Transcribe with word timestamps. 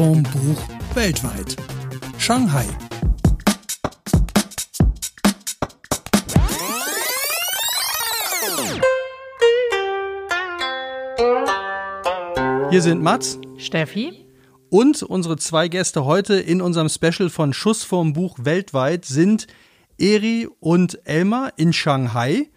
vorm 0.00 0.22
Buch 0.22 0.56
weltweit. 0.94 1.56
Shanghai. 2.16 2.64
Hier 12.70 12.80
sind 12.80 13.02
Mats, 13.02 13.38
Steffi 13.58 14.24
und 14.70 15.02
unsere 15.02 15.36
zwei 15.36 15.68
Gäste 15.68 16.06
heute 16.06 16.36
in 16.36 16.62
unserem 16.62 16.88
Special 16.88 17.28
von 17.28 17.52
Schuss 17.52 17.84
vorm 17.84 18.14
Buch 18.14 18.38
weltweit 18.40 19.04
sind 19.04 19.48
Eri 19.98 20.48
und 20.60 20.98
Elmar 21.04 21.52
in 21.58 21.74
Shanghai. 21.74 22.48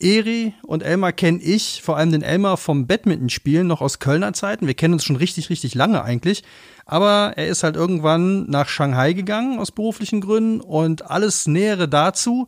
Eri 0.00 0.54
und 0.62 0.82
Elmar 0.82 1.12
kenne 1.12 1.40
ich, 1.40 1.82
vor 1.82 1.96
allem 1.96 2.12
den 2.12 2.22
Elmar 2.22 2.56
vom 2.56 2.86
Badmintonspielen 2.86 3.66
noch 3.66 3.80
aus 3.80 3.98
Kölner 3.98 4.32
Zeiten. 4.32 4.66
Wir 4.66 4.74
kennen 4.74 4.94
uns 4.94 5.04
schon 5.04 5.16
richtig, 5.16 5.50
richtig 5.50 5.74
lange 5.74 6.02
eigentlich. 6.02 6.42
Aber 6.86 7.34
er 7.36 7.48
ist 7.48 7.62
halt 7.62 7.76
irgendwann 7.76 8.48
nach 8.50 8.68
Shanghai 8.68 9.12
gegangen 9.12 9.58
aus 9.58 9.70
beruflichen 9.70 10.20
Gründen 10.20 10.60
und 10.60 11.10
alles 11.10 11.46
Nähere 11.46 11.88
dazu 11.88 12.46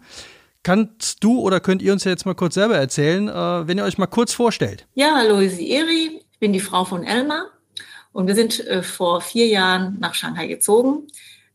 kannst 0.62 1.22
du 1.24 1.40
oder 1.40 1.60
könnt 1.60 1.82
ihr 1.82 1.92
uns 1.92 2.04
ja 2.04 2.10
jetzt 2.10 2.26
mal 2.26 2.34
kurz 2.34 2.54
selber 2.54 2.76
erzählen, 2.76 3.28
äh, 3.28 3.66
wenn 3.66 3.78
ihr 3.78 3.84
euch 3.84 3.98
mal 3.98 4.06
kurz 4.06 4.32
vorstellt. 4.32 4.86
Ja, 4.94 5.14
hallo, 5.16 5.40
ich 5.40 5.56
bin 5.56 5.66
Eri, 5.66 6.20
ich 6.32 6.38
bin 6.38 6.52
die 6.52 6.60
Frau 6.60 6.84
von 6.84 7.04
Elmar 7.04 7.46
und 8.12 8.26
wir 8.26 8.34
sind 8.34 8.64
äh, 8.66 8.82
vor 8.82 9.20
vier 9.20 9.46
Jahren 9.46 9.98
nach 10.00 10.14
Shanghai 10.14 10.46
gezogen. 10.46 11.08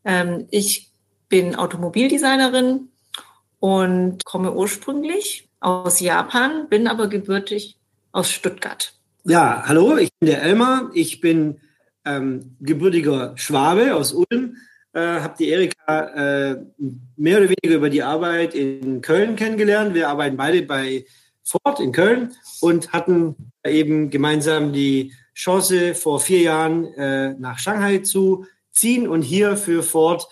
Ähm, 0.03 0.47
ich 0.51 0.89
bin 1.29 1.55
Automobildesignerin 1.55 2.89
und 3.59 4.25
komme 4.25 4.53
ursprünglich 4.53 5.46
aus 5.59 5.99
Japan, 5.99 6.67
bin 6.69 6.87
aber 6.87 7.07
gebürtig 7.07 7.77
aus 8.11 8.31
Stuttgart. 8.31 8.93
Ja, 9.23 9.63
hallo, 9.65 9.97
ich 9.97 10.09
bin 10.19 10.29
der 10.29 10.41
Elmar. 10.41 10.91
Ich 10.93 11.19
bin 11.19 11.59
ähm, 12.05 12.55
gebürtiger 12.61 13.33
Schwabe 13.35 13.95
aus 13.95 14.13
Ulm. 14.13 14.55
Äh, 14.93 15.19
habe 15.19 15.35
die 15.37 15.49
Erika 15.49 15.99
äh, 15.99 16.65
mehr 17.17 17.37
oder 17.37 17.49
weniger 17.49 17.75
über 17.75 17.89
die 17.89 18.03
Arbeit 18.03 18.55
in 18.55 19.01
Köln 19.01 19.35
kennengelernt. 19.35 19.93
Wir 19.93 20.09
arbeiten 20.09 20.37
beide 20.37 20.61
bei 20.63 21.05
Ford 21.43 21.79
in 21.79 21.91
Köln 21.91 22.33
und 22.61 22.93
hatten 22.93 23.35
eben 23.65 24.09
gemeinsam 24.09 24.73
die 24.73 25.13
Chance, 25.35 25.93
vor 25.93 26.19
vier 26.19 26.41
Jahren 26.41 26.85
äh, 26.93 27.33
nach 27.37 27.59
Shanghai 27.59 27.99
zu 27.99 28.45
ziehen 28.71 29.07
und 29.07 29.21
hier 29.21 29.55
für 29.55 29.83
Ford 29.83 30.27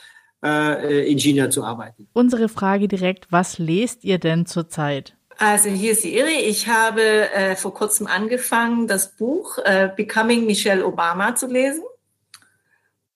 äh, 0.46 1.12
in 1.12 1.18
China 1.18 1.50
zu 1.50 1.64
arbeiten. 1.64 2.08
Unsere 2.14 2.50
Frage 2.50 2.88
direkt, 2.88 3.28
was 3.32 3.58
lest 3.58 4.04
ihr 4.04 4.20
denn 4.20 4.46
zurzeit? 4.46 5.16
Also 5.38 5.70
hier 5.70 5.92
ist 5.92 6.04
die 6.04 6.16
Iri. 6.16 6.40
Ich 6.46 6.68
habe 6.68 7.02
äh, 7.02 7.56
vor 7.56 7.74
kurzem 7.74 8.08
angefangen, 8.08 8.88
das 8.88 9.16
Buch 9.16 9.58
äh, 9.66 9.90
Becoming 9.96 10.46
Michelle 10.46 10.86
Obama 10.86 11.36
zu 11.36 11.48
lesen 11.48 11.84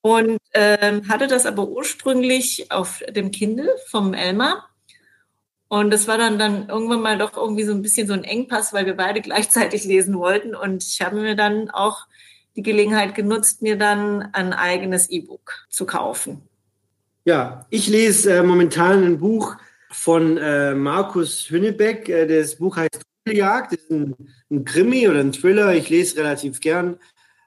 und 0.01 0.37
ähm, 0.53 1.07
hatte 1.07 1.27
das 1.27 1.45
aber 1.45 1.67
ursprünglich 1.67 2.71
auf 2.71 3.03
dem 3.09 3.31
Kindle 3.31 3.69
vom 3.87 4.13
Elmar. 4.13 4.69
Und 5.69 5.91
das 5.91 6.07
war 6.07 6.17
dann, 6.17 6.39
dann 6.39 6.67
irgendwann 6.67 7.01
mal 7.01 7.17
doch 7.17 7.37
irgendwie 7.37 7.63
so 7.63 7.73
ein 7.73 7.83
bisschen 7.83 8.07
so 8.07 8.13
ein 8.13 8.23
Engpass, 8.23 8.73
weil 8.73 8.85
wir 8.85 8.97
beide 8.97 9.21
gleichzeitig 9.29 9.85
lesen 9.85 10.17
wollten. 10.17 10.55
Und 10.55 10.83
ich 10.83 11.01
habe 11.01 11.17
mir 11.17 11.35
dann 11.35 11.69
auch 11.69 12.07
die 12.55 12.63
Gelegenheit 12.63 13.15
genutzt, 13.15 13.61
mir 13.61 13.77
dann 13.77 14.33
ein 14.33 14.51
eigenes 14.51 15.09
E-Book 15.09 15.65
zu 15.69 15.85
kaufen. 15.85 16.48
Ja, 17.25 17.65
ich 17.69 17.87
lese 17.87 18.33
äh, 18.33 18.43
momentan 18.43 19.03
ein 19.03 19.19
Buch 19.19 19.57
von 19.91 20.37
äh, 20.37 20.73
Markus 20.73 21.49
Hünnebeck. 21.49 22.07
Äh, 22.07 22.27
das 22.27 22.55
Buch 22.55 22.77
heißt 22.77 23.01
Jagd. 23.27 23.73
Das 23.73 23.79
ist 23.79 23.91
ein, 23.91 24.15
ein, 24.49 24.63
Krimi 24.63 25.07
oder 25.07 25.19
ein 25.19 25.33
Thriller. 25.33 25.75
Ich 25.75 25.89
lese 25.89 26.17
relativ 26.17 26.61
gern 26.61 26.97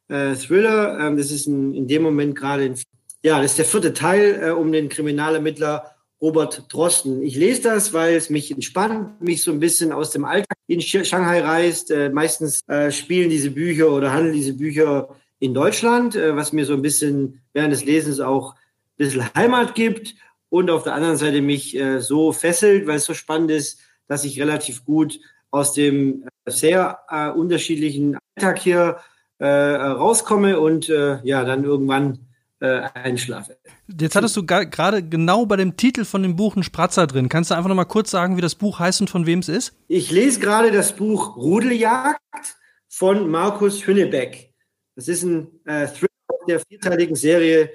äh, 0.09 0.35
Thriller. 0.35 0.99
Ähm, 1.01 1.17
das 1.17 1.31
ist 1.31 1.47
ein, 1.47 1.75
in 1.75 1.89
dem 1.89 2.03
Moment 2.03 2.37
gerade, 2.37 2.75
ja, 3.23 3.41
das 3.41 3.53
ist 3.53 3.59
der 3.59 3.65
vierte 3.65 3.95
Teil 3.95 4.41
äh, 4.43 4.51
um 4.51 4.73
den 4.73 4.89
Kriminalermittler 4.89 5.93
Robert 6.21 6.73
Drosten. 6.73 7.23
Ich 7.23 7.35
lese 7.35 7.63
das, 7.63 7.93
weil 7.93 8.15
es 8.15 8.31
mich 8.31 8.51
entspannt, 8.51 9.21
mich 9.21 9.43
so 9.43 9.51
ein 9.51 9.59
bisschen 9.59 9.91
aus 9.91 10.11
dem 10.11 10.25
Alltag 10.25 10.57
in 10.69 10.81
Shanghai 10.81 11.41
reißt. 11.41 11.91
Äh, 11.91 12.11
meistens 12.11 12.61
äh, 12.69 12.93
spielen 12.93 13.31
diese 13.31 13.51
Bücher 13.51 13.91
oder 13.91 14.13
handeln 14.13 14.35
diese 14.35 14.53
Bücher 14.53 15.09
in 15.41 15.55
Deutschland, 15.55 16.15
äh, 16.15 16.37
was 16.37 16.53
mir 16.53 16.67
so 16.67 16.75
ein 16.75 16.83
bisschen 16.83 17.41
während 17.55 17.73
des 17.73 17.85
Lesens 17.85 18.21
auch 18.21 18.55
bisschen 19.03 19.35
Heimat 19.35 19.75
gibt 19.75 20.15
und 20.49 20.71
auf 20.71 20.85
der 20.85 20.95
anderen 20.95 21.17
Seite 21.17 21.41
mich 21.41 21.77
äh, 21.77 22.01
so 22.01 22.33
fesselt, 22.33 22.87
weil 22.87 22.97
es 22.97 23.05
so 23.05 23.15
spannend 23.15 23.51
ist, 23.51 23.81
dass 24.07 24.25
ich 24.25 24.41
relativ 24.41 24.85
gut 24.85 25.19
aus 25.51 25.73
dem 25.73 26.25
äh, 26.25 26.51
sehr 26.51 27.01
äh, 27.09 27.31
unterschiedlichen 27.31 28.19
Alltag 28.37 28.59
hier 28.59 28.99
rauskomme 29.45 30.61
und 30.61 30.87
ja, 30.87 31.45
dann 31.45 31.65
irgendwann 31.65 32.21
einschlafe. 32.61 33.57
Jetzt 33.89 34.15
hattest 34.15 34.37
du 34.37 34.47
gerade 34.47 35.03
genau 35.03 35.47
bei 35.47 35.57
dem 35.57 35.77
Titel 35.77 36.05
von 36.05 36.23
dem 36.23 36.37
Buch 36.37 36.55
einen 36.55 36.63
Spratzer 36.63 37.09
drin. 37.09 37.29
Kannst 37.29 37.51
du 37.51 37.57
einfach 37.57 37.69
noch 37.69 37.75
mal 37.75 37.85
kurz 37.85 38.13
sagen, 38.13 38.37
wie 38.37 38.41
das 38.41 38.55
Buch 38.55 38.79
heißt 38.79 39.01
und 39.01 39.11
von 39.11 39.27
wem 39.27 39.41
es 39.41 39.49
ist? 39.49 39.75
Ich 39.89 40.13
lese 40.13 40.39
gerade 40.39 40.71
das 40.71 40.95
Buch 40.95 41.37
Rudeljagd 41.37 42.21
von 42.89 43.29
Markus 43.29 43.85
Hünnebeck. 43.85 44.55
Das 44.95 45.09
ist 45.09 45.25
ein 45.25 45.49
äh, 45.65 45.89
Thriller 45.89 46.09
der 46.47 46.61
vierteiligen 46.61 47.17
Serie 47.17 47.71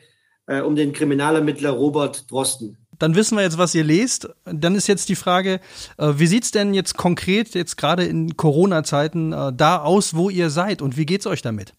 äh, 0.47 0.61
um 0.61 0.75
den 0.75 0.93
Kriminalermittler 0.93 1.69
Robert 1.69 2.29
Drosten. 2.31 2.77
Dann 2.99 3.15
wissen 3.15 3.37
wir 3.37 3.43
jetzt, 3.43 3.57
was 3.59 3.75
ihr 3.75 3.83
lest. 3.83 4.27
Dann 4.45 4.73
ist 4.73 4.87
jetzt 4.87 5.07
die 5.09 5.15
Frage, 5.15 5.59
äh, 5.97 6.13
wie 6.15 6.27
sieht's 6.27 6.51
denn 6.51 6.73
jetzt 6.73 6.97
konkret, 6.97 7.53
jetzt 7.53 7.77
gerade 7.77 8.03
in 8.05 8.35
Corona-Zeiten, 8.35 9.33
äh, 9.33 9.53
da 9.53 9.77
aus, 9.77 10.15
wo 10.15 10.29
ihr 10.29 10.49
seid 10.49 10.81
und 10.81 10.97
wie 10.97 11.05
geht's 11.05 11.27
euch 11.27 11.41
damit? 11.41 11.73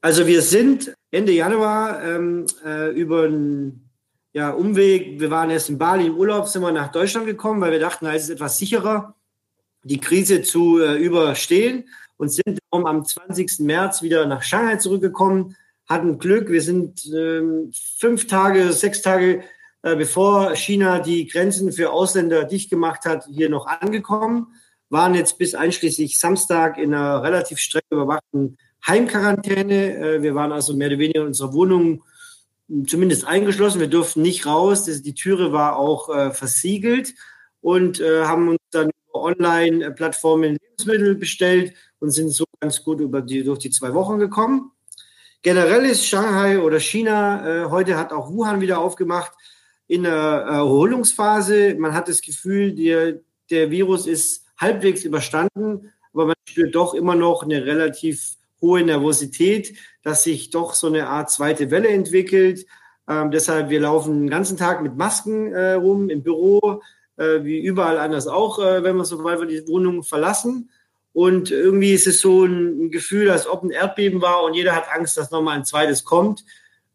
Also 0.00 0.26
wir 0.26 0.42
sind 0.42 0.94
Ende 1.10 1.32
Januar 1.32 2.02
ähm, 2.02 2.46
äh, 2.64 2.90
über 2.90 3.24
einen 3.24 3.90
ja, 4.32 4.50
Umweg, 4.50 5.20
wir 5.20 5.30
waren 5.30 5.50
erst 5.50 5.68
in 5.68 5.78
Bali 5.78 6.06
im 6.06 6.16
Urlaub, 6.16 6.48
sind 6.48 6.62
wir 6.62 6.72
nach 6.72 6.90
Deutschland 6.90 7.26
gekommen, 7.26 7.60
weil 7.60 7.72
wir 7.72 7.78
dachten, 7.78 8.06
da 8.06 8.12
ist 8.12 8.24
es 8.24 8.30
etwas 8.30 8.56
sicherer, 8.56 9.14
die 9.84 10.00
Krise 10.00 10.42
zu 10.42 10.80
äh, 10.80 10.94
überstehen 10.96 11.84
und 12.16 12.30
sind 12.30 12.58
darum 12.70 12.86
am 12.86 13.04
20. 13.04 13.60
März 13.60 14.02
wieder 14.02 14.26
nach 14.26 14.42
Shanghai 14.42 14.76
zurückgekommen, 14.76 15.56
hatten 15.92 16.18
Glück, 16.18 16.50
wir 16.50 16.62
sind 16.62 17.06
äh, 17.06 17.42
fünf 17.98 18.26
Tage, 18.26 18.72
sechs 18.72 19.02
Tage 19.02 19.42
äh, 19.82 19.96
bevor 19.96 20.54
China 20.54 21.00
die 21.00 21.26
Grenzen 21.26 21.72
für 21.72 21.90
Ausländer 21.90 22.44
dicht 22.44 22.70
gemacht 22.70 23.04
hat, 23.04 23.26
hier 23.26 23.48
noch 23.48 23.66
angekommen, 23.66 24.54
waren 24.90 25.14
jetzt 25.14 25.38
bis 25.38 25.54
einschließlich 25.54 26.20
Samstag 26.20 26.78
in 26.78 26.94
einer 26.94 27.22
relativ 27.22 27.58
streng 27.58 27.82
überwachten 27.90 28.58
Heimquarantäne. 28.86 29.96
Äh, 29.96 30.22
wir 30.22 30.34
waren 30.34 30.52
also 30.52 30.74
mehr 30.74 30.88
oder 30.88 30.98
weniger 30.98 31.22
in 31.22 31.28
unserer 31.28 31.52
Wohnung 31.52 32.04
zumindest 32.86 33.26
eingeschlossen. 33.26 33.80
Wir 33.80 33.88
durften 33.88 34.22
nicht 34.22 34.46
raus. 34.46 34.84
Die 34.84 35.14
Türe 35.14 35.52
war 35.52 35.76
auch 35.76 36.08
äh, 36.08 36.30
versiegelt 36.30 37.14
und 37.60 38.00
äh, 38.00 38.22
haben 38.24 38.48
uns 38.48 38.60
dann 38.70 38.90
Online-Plattformen 39.12 40.56
Lebensmittel 40.60 41.16
bestellt 41.16 41.74
und 41.98 42.10
sind 42.10 42.30
so 42.30 42.44
ganz 42.60 42.82
gut 42.82 43.00
über 43.00 43.20
die, 43.20 43.44
durch 43.44 43.58
die 43.58 43.70
zwei 43.70 43.94
Wochen 43.94 44.18
gekommen. 44.18 44.71
Generell 45.42 45.84
ist 45.86 46.06
Shanghai 46.06 46.60
oder 46.60 46.78
China, 46.78 47.64
äh, 47.64 47.68
heute 47.68 47.96
hat 47.96 48.12
auch 48.12 48.30
Wuhan 48.30 48.60
wieder 48.60 48.78
aufgemacht, 48.78 49.32
in 49.88 50.04
der 50.04 50.12
Erholungsphase. 50.12 51.74
Man 51.74 51.94
hat 51.94 52.06
das 52.06 52.22
Gefühl, 52.22 52.76
der, 52.76 53.20
der 53.50 53.72
Virus 53.72 54.06
ist 54.06 54.46
halbwegs 54.56 55.02
überstanden, 55.04 55.90
aber 56.12 56.26
man 56.26 56.36
spürt 56.48 56.76
doch 56.76 56.94
immer 56.94 57.16
noch 57.16 57.42
eine 57.42 57.66
relativ 57.66 58.36
hohe 58.60 58.84
Nervosität, 58.84 59.76
dass 60.04 60.22
sich 60.22 60.50
doch 60.50 60.74
so 60.74 60.86
eine 60.86 61.08
Art 61.08 61.28
zweite 61.30 61.72
Welle 61.72 61.88
entwickelt. 61.88 62.64
Ähm, 63.08 63.32
deshalb, 63.32 63.68
wir 63.68 63.80
laufen 63.80 64.20
den 64.20 64.30
ganzen 64.30 64.56
Tag 64.56 64.80
mit 64.80 64.96
Masken 64.96 65.52
äh, 65.52 65.72
rum 65.72 66.08
im 66.08 66.22
Büro, 66.22 66.80
äh, 67.16 67.42
wie 67.42 67.58
überall 67.58 67.98
anders 67.98 68.28
auch, 68.28 68.60
äh, 68.60 68.84
wenn 68.84 68.96
wir 68.96 69.04
sobald 69.04 69.40
wir 69.40 69.46
die 69.48 69.66
Wohnung 69.66 70.04
verlassen. 70.04 70.70
Und 71.12 71.50
irgendwie 71.50 71.92
ist 71.92 72.06
es 72.06 72.20
so 72.20 72.44
ein, 72.44 72.90
Gefühl, 72.90 73.30
als 73.30 73.46
ob 73.46 73.62
ein 73.62 73.70
Erdbeben 73.70 74.22
war 74.22 74.44
und 74.44 74.54
jeder 74.54 74.74
hat 74.74 74.84
Angst, 74.94 75.16
dass 75.16 75.30
nochmal 75.30 75.56
ein 75.56 75.64
zweites 75.64 76.04
kommt. 76.04 76.44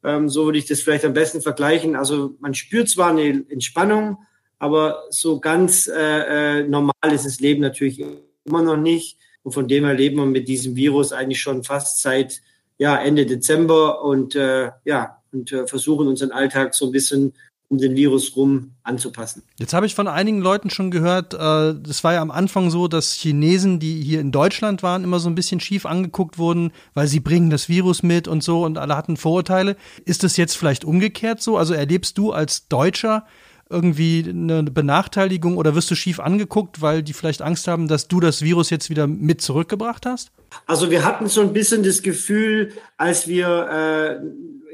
Ähm, 0.04 0.30
so 0.30 0.46
würde 0.46 0.58
ich 0.58 0.66
das 0.66 0.82
vielleicht 0.82 1.06
am 1.06 1.14
besten 1.14 1.42
vergleichen. 1.42 1.96
Also 1.96 2.36
man 2.40 2.54
spürt 2.54 2.90
zwar 2.90 3.12
eine 3.12 3.46
Entspannung, 3.50 4.18
aber 4.60 5.04
so 5.10 5.40
ganz 5.40 5.88
äh, 5.88 6.62
äh 6.62 6.68
normal 6.68 6.94
ist 7.12 7.26
das 7.26 7.40
Leben 7.40 7.62
natürlich 7.62 8.04
immer 8.46 8.64
noch 8.64 8.78
nicht. 8.78 9.18
Und 9.44 9.54
von 9.54 9.68
dem 9.68 9.86
her 9.86 9.94
leben 9.94 10.18
wir 10.18 10.26
mit 10.26 10.48
diesem 10.48 10.76
Virus 10.76 11.14
eigentlich 11.14 11.40
schon 11.40 11.64
fast 11.64 12.02
seit 12.02 12.42
ja, 12.78 12.98
Ende 12.98 13.26
Dezember 13.26 14.04
und 14.04 14.36
äh, 14.36 14.72
ja, 14.84 15.22
und 15.32 15.52
äh, 15.52 15.68
versuchen 15.68 16.08
unseren 16.08 16.32
Alltag 16.32 16.74
so 16.74 16.88
ein 16.88 16.92
bisschen 16.92 17.34
um 17.70 17.78
den 17.78 17.96
Virus 17.96 18.36
rum 18.36 18.76
anzupassen. 18.84 19.44
Jetzt 19.58 19.74
habe 19.74 19.86
ich 19.86 19.94
von 19.94 20.08
einigen 20.08 20.40
Leuten 20.40 20.70
schon 20.70 20.90
gehört, 20.90 21.34
äh, 21.34 21.76
das 21.80 22.04
war 22.04 22.14
ja 22.14 22.22
am 22.22 22.32
Anfang 22.32 22.70
so, 22.70 22.88
dass 22.88 23.14
Chinesen, 23.14 23.80
die 23.80 24.02
hier 24.02 24.22
in 24.22 24.32
Deutschland 24.32 24.84
waren, 24.84 25.04
immer 25.04 25.20
so 25.20 25.30
ein 25.30 25.36
bisschen 25.36 25.60
schief 25.60 25.86
angeguckt 25.86 26.38
wurden, 26.38 26.72
weil 26.94 27.08
sie 27.08 27.20
bringen 27.20 27.50
das 27.50 27.68
Virus 27.68 28.04
mit 28.04 28.28
und 28.28 28.44
so 28.44 28.64
und 28.64 28.78
alle 28.78 28.96
hatten 28.96 29.18
Vorurteile. 29.18 29.76
Ist 30.06 30.24
das 30.24 30.38
jetzt 30.38 30.56
vielleicht 30.56 30.86
umgekehrt 30.86 31.42
so? 31.42 31.58
Also 31.58 31.74
erlebst 31.74 32.18
du 32.18 32.32
als 32.32 32.68
Deutscher 32.70 33.26
irgendwie 33.70 34.26
eine 34.28 34.64
Benachteiligung 34.64 35.58
oder 35.58 35.76
wirst 35.76 35.92
du 35.92 35.96
schief 35.96 36.22
angeguckt, 36.22 36.82
weil 36.82 37.04
die 37.04 37.12
vielleicht 37.12 37.42
Angst 37.42 37.68
haben, 37.68 37.90
dass 37.90 38.08
du 38.08 38.22
das 38.22 38.42
Virus 38.42 38.70
jetzt 38.70 38.90
wieder 38.90 39.08
mit 39.08 39.42
zurückgebracht 39.42 40.06
hast? 40.06 40.32
Also 40.66 40.90
wir 40.90 41.04
hatten 41.04 41.28
so 41.28 41.42
ein 41.42 41.52
bisschen 41.52 41.84
das 41.84 42.02
Gefühl, 42.02 42.72
als 42.96 43.28
wir 43.28 44.22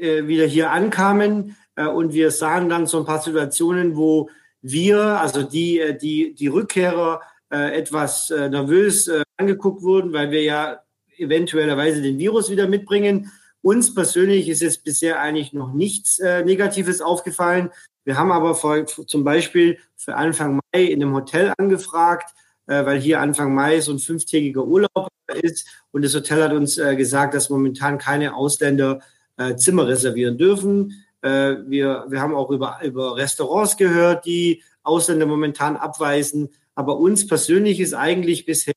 äh, 0.00 0.28
wieder 0.28 0.46
hier 0.46 0.70
ankamen 0.70 1.50
äh, 1.50 1.63
und 1.82 2.12
wir 2.12 2.30
sahen 2.30 2.68
dann 2.68 2.86
so 2.86 2.98
ein 2.98 3.04
paar 3.04 3.20
Situationen, 3.20 3.96
wo 3.96 4.28
wir, 4.64 5.20
also 5.20 5.42
die, 5.42 5.78
äh, 5.78 5.96
die, 5.96 6.34
die 6.34 6.46
Rückkehrer, 6.46 7.20
äh, 7.52 7.78
etwas 7.78 8.30
äh, 8.30 8.48
nervös 8.48 9.08
äh, 9.08 9.22
angeguckt 9.36 9.82
wurden, 9.82 10.12
weil 10.12 10.30
wir 10.30 10.42
ja 10.42 10.80
eventuellerweise 11.18 12.02
den 12.02 12.18
Virus 12.18 12.50
wieder 12.50 12.66
mitbringen. 12.66 13.30
Uns 13.62 13.94
persönlich 13.94 14.48
ist 14.48 14.62
jetzt 14.62 14.82
bisher 14.82 15.20
eigentlich 15.20 15.52
noch 15.52 15.72
nichts 15.72 16.18
äh, 16.18 16.44
Negatives 16.44 17.00
aufgefallen. 17.00 17.70
Wir 18.04 18.18
haben 18.18 18.32
aber 18.32 18.54
vor, 18.54 18.86
zum 18.86 19.22
Beispiel 19.22 19.78
für 19.96 20.16
Anfang 20.16 20.56
Mai 20.72 20.84
in 20.84 21.02
einem 21.02 21.14
Hotel 21.14 21.52
angefragt, 21.58 22.34
äh, 22.66 22.84
weil 22.84 22.98
hier 23.00 23.20
Anfang 23.20 23.54
Mai 23.54 23.80
so 23.80 23.92
ein 23.92 23.98
fünftägiger 23.98 24.64
Urlaub 24.64 25.08
ist. 25.42 25.68
Und 25.92 26.04
das 26.04 26.14
Hotel 26.14 26.42
hat 26.42 26.52
uns 26.52 26.78
äh, 26.78 26.96
gesagt, 26.96 27.34
dass 27.34 27.50
momentan 27.50 27.98
keine 27.98 28.34
Ausländer 28.34 29.00
äh, 29.36 29.56
Zimmer 29.56 29.86
reservieren 29.86 30.38
dürfen. 30.38 31.03
Äh, 31.24 31.64
wir, 31.66 32.04
wir 32.08 32.20
haben 32.20 32.34
auch 32.34 32.50
über, 32.50 32.80
über 32.82 33.16
Restaurants 33.16 33.78
gehört, 33.78 34.26
die 34.26 34.62
Ausländer 34.82 35.24
momentan 35.24 35.76
abweisen. 35.76 36.50
Aber 36.74 36.98
uns 36.98 37.26
persönlich 37.26 37.80
ist 37.80 37.94
eigentlich 37.94 38.44
bisher 38.44 38.74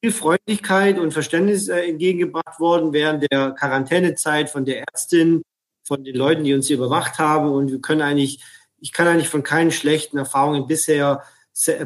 viel 0.00 0.12
Freundlichkeit 0.12 0.98
und 0.98 1.12
Verständnis 1.12 1.68
äh, 1.68 1.88
entgegengebracht 1.88 2.60
worden 2.60 2.92
während 2.92 3.30
der 3.32 3.50
Quarantänezeit 3.50 4.48
von 4.48 4.64
der 4.64 4.84
Ärztin, 4.92 5.42
von 5.82 6.04
den 6.04 6.14
Leuten, 6.14 6.44
die 6.44 6.54
uns 6.54 6.68
hier 6.68 6.76
überwacht 6.76 7.18
haben. 7.18 7.50
Und 7.50 7.72
wir 7.72 7.80
können 7.80 8.02
eigentlich, 8.02 8.40
ich 8.78 8.92
kann 8.92 9.08
eigentlich 9.08 9.28
von 9.28 9.42
keinen 9.42 9.72
schlechten 9.72 10.18
Erfahrungen 10.18 10.68
bisher 10.68 11.24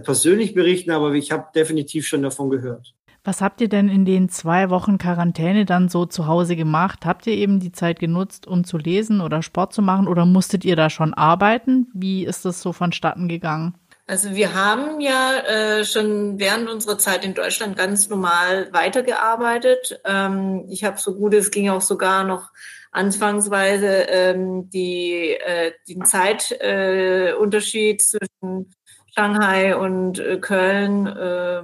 persönlich 0.03 0.53
berichten, 0.53 0.91
aber 0.91 1.15
ich 1.15 1.33
habe 1.33 1.49
definitiv 1.55 2.07
schon 2.07 2.21
davon 2.21 2.51
gehört. 2.51 2.95
Was 3.25 3.41
habt 3.41 3.61
ihr 3.61 3.69
denn 3.69 3.89
in 3.89 4.05
den 4.05 4.29
zwei 4.29 4.69
Wochen 4.69 4.99
Quarantäne 4.99 5.65
dann 5.65 5.89
so 5.89 6.07
zu 6.07 6.27
Hause 6.27 6.57
gemacht? 6.57 7.07
Habt 7.07 7.25
ihr 7.29 7.35
eben 7.35 7.61
die 7.61 7.71
Zeit 7.71 8.01
genutzt, 8.01 8.49
um 8.49 8.65
zu 8.65 8.79
lesen 8.79 9.21
oder 9.21 9.43
Sport 9.43 9.73
zu 9.73 9.81
machen 9.81 10.09
oder 10.09 10.27
musstet 10.27 10.65
ihr 10.65 10.75
da 10.75 10.91
schon 10.91 11.15
arbeiten? 11.15 11.87
Wie 11.95 12.25
ist 12.25 12.45
das 12.45 12.61
so 12.61 12.73
vonstatten 12.73 13.29
gegangen? 13.29 13.75
Also 14.09 14.35
wir 14.35 14.55
haben 14.55 15.01
ja 15.01 15.39
äh, 15.39 15.85
schon 15.85 16.41
während 16.41 16.69
unserer 16.69 16.99
Zeit 16.99 17.25
in 17.25 17.35
Deutschland 17.35 17.77
ganz 17.77 18.09
normal 18.09 18.73
weitergearbeitet. 18.73 20.01
Ähm, 20.05 20.67
ich 20.69 20.83
habe 20.83 20.99
so 20.99 21.15
gut, 21.15 21.33
es 21.35 21.53
ging 21.53 21.71
auch 21.71 21.81
sogar 21.81 22.25
noch 22.25 22.51
anfangsweise 22.91 23.87
ähm, 24.09 24.69
die, 24.71 25.31
äh, 25.31 25.71
den 25.89 26.05
Zeitunterschied 26.05 27.95
äh, 27.95 28.05
zwischen 28.05 28.75
Shanghai 29.15 29.77
und 29.77 30.19
äh, 30.19 30.39
Köln 30.39 31.07
äh, 31.07 31.63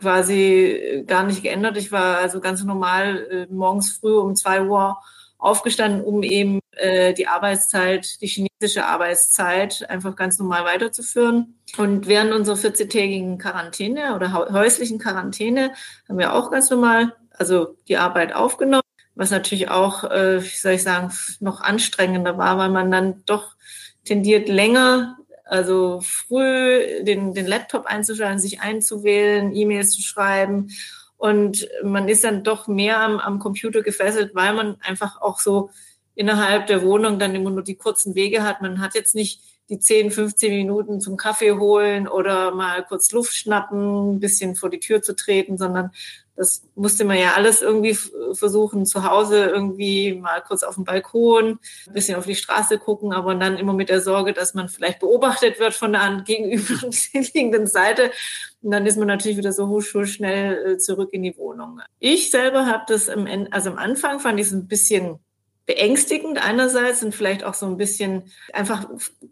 quasi 0.00 1.04
gar 1.06 1.24
nicht 1.24 1.42
geändert. 1.42 1.76
Ich 1.76 1.92
war 1.92 2.18
also 2.18 2.40
ganz 2.40 2.64
normal 2.64 3.26
äh, 3.30 3.46
morgens 3.52 3.92
früh 3.92 4.16
um 4.16 4.34
zwei 4.34 4.62
Uhr 4.62 4.98
aufgestanden, 5.38 6.02
um 6.02 6.22
eben 6.22 6.60
äh, 6.72 7.14
die 7.14 7.26
Arbeitszeit, 7.26 8.20
die 8.20 8.26
chinesische 8.26 8.86
Arbeitszeit 8.86 9.88
einfach 9.88 10.16
ganz 10.16 10.38
normal 10.38 10.64
weiterzuführen. 10.64 11.58
Und 11.78 12.06
während 12.06 12.32
unserer 12.32 12.56
14-tägigen 12.56 13.38
Quarantäne 13.38 14.14
oder 14.14 14.32
häuslichen 14.52 14.98
Quarantäne 14.98 15.72
haben 16.08 16.18
wir 16.18 16.34
auch 16.34 16.50
ganz 16.50 16.70
normal 16.70 17.14
also 17.32 17.76
die 17.88 17.96
Arbeit 17.96 18.34
aufgenommen, 18.34 18.82
was 19.14 19.30
natürlich 19.30 19.70
auch, 19.70 20.04
äh, 20.04 20.42
wie 20.42 20.56
soll 20.56 20.72
ich 20.72 20.82
sagen, 20.82 21.10
noch 21.40 21.62
anstrengender 21.62 22.36
war, 22.36 22.58
weil 22.58 22.68
man 22.68 22.90
dann 22.90 23.22
doch 23.24 23.56
tendiert 24.04 24.48
länger 24.48 25.16
also 25.50 26.00
früh 26.00 27.02
den, 27.02 27.34
den 27.34 27.46
Laptop 27.46 27.86
einzuschalten, 27.86 28.38
sich 28.38 28.60
einzuwählen, 28.60 29.54
E-Mails 29.54 29.90
zu 29.90 30.00
schreiben. 30.00 30.70
Und 31.16 31.68
man 31.82 32.08
ist 32.08 32.22
dann 32.22 32.44
doch 32.44 32.68
mehr 32.68 33.00
am, 33.00 33.18
am 33.18 33.40
Computer 33.40 33.82
gefesselt, 33.82 34.34
weil 34.34 34.54
man 34.54 34.80
einfach 34.80 35.20
auch 35.20 35.40
so 35.40 35.70
innerhalb 36.14 36.68
der 36.68 36.82
Wohnung 36.82 37.18
dann 37.18 37.34
immer 37.34 37.50
nur 37.50 37.64
die 37.64 37.74
kurzen 37.74 38.14
Wege 38.14 38.44
hat. 38.44 38.62
Man 38.62 38.80
hat 38.80 38.94
jetzt 38.94 39.16
nicht 39.16 39.42
die 39.70 39.78
10, 39.78 40.10
15 40.10 40.52
Minuten 40.52 41.00
zum 41.00 41.16
Kaffee 41.16 41.52
holen 41.52 42.08
oder 42.08 42.52
mal 42.52 42.84
kurz 42.84 43.10
Luft 43.12 43.34
schnappen, 43.34 44.16
ein 44.16 44.20
bisschen 44.20 44.56
vor 44.56 44.68
die 44.68 44.80
Tür 44.80 45.00
zu 45.00 45.14
treten, 45.14 45.56
sondern 45.56 45.92
das 46.40 46.62
musste 46.74 47.04
man 47.04 47.18
ja 47.18 47.34
alles 47.34 47.60
irgendwie 47.60 47.94
versuchen, 48.32 48.86
zu 48.86 49.04
Hause 49.04 49.44
irgendwie 49.44 50.14
mal 50.14 50.40
kurz 50.40 50.62
auf 50.62 50.74
dem 50.74 50.84
Balkon, 50.84 51.58
ein 51.86 51.92
bisschen 51.92 52.16
auf 52.16 52.24
die 52.24 52.34
Straße 52.34 52.78
gucken, 52.78 53.12
aber 53.12 53.34
dann 53.34 53.58
immer 53.58 53.74
mit 53.74 53.90
der 53.90 54.00
Sorge, 54.00 54.32
dass 54.32 54.54
man 54.54 54.70
vielleicht 54.70 55.00
beobachtet 55.00 55.60
wird 55.60 55.74
von 55.74 55.92
der 55.92 56.22
gegenüberliegenden 56.26 57.66
Seite. 57.66 58.10
Und 58.62 58.70
dann 58.70 58.86
ist 58.86 58.96
man 58.96 59.06
natürlich 59.06 59.36
wieder 59.36 59.52
so 59.52 59.68
husch, 59.68 59.92
husch 59.92 60.14
schnell 60.14 60.72
äh, 60.72 60.78
zurück 60.78 61.10
in 61.12 61.22
die 61.22 61.36
Wohnung. 61.36 61.82
Ich 61.98 62.30
selber 62.30 62.64
habe 62.64 62.84
das 62.88 63.10
am 63.10 63.26
Ende, 63.26 63.52
also 63.52 63.70
am 63.70 63.76
Anfang 63.76 64.18
fand 64.18 64.40
ich 64.40 64.46
es 64.46 64.52
ein 64.52 64.66
bisschen 64.66 65.18
beängstigend 65.70 66.44
einerseits 66.44 67.04
und 67.04 67.14
vielleicht 67.14 67.44
auch 67.44 67.54
so 67.54 67.64
ein 67.64 67.76
bisschen 67.76 68.24
einfach 68.52 68.88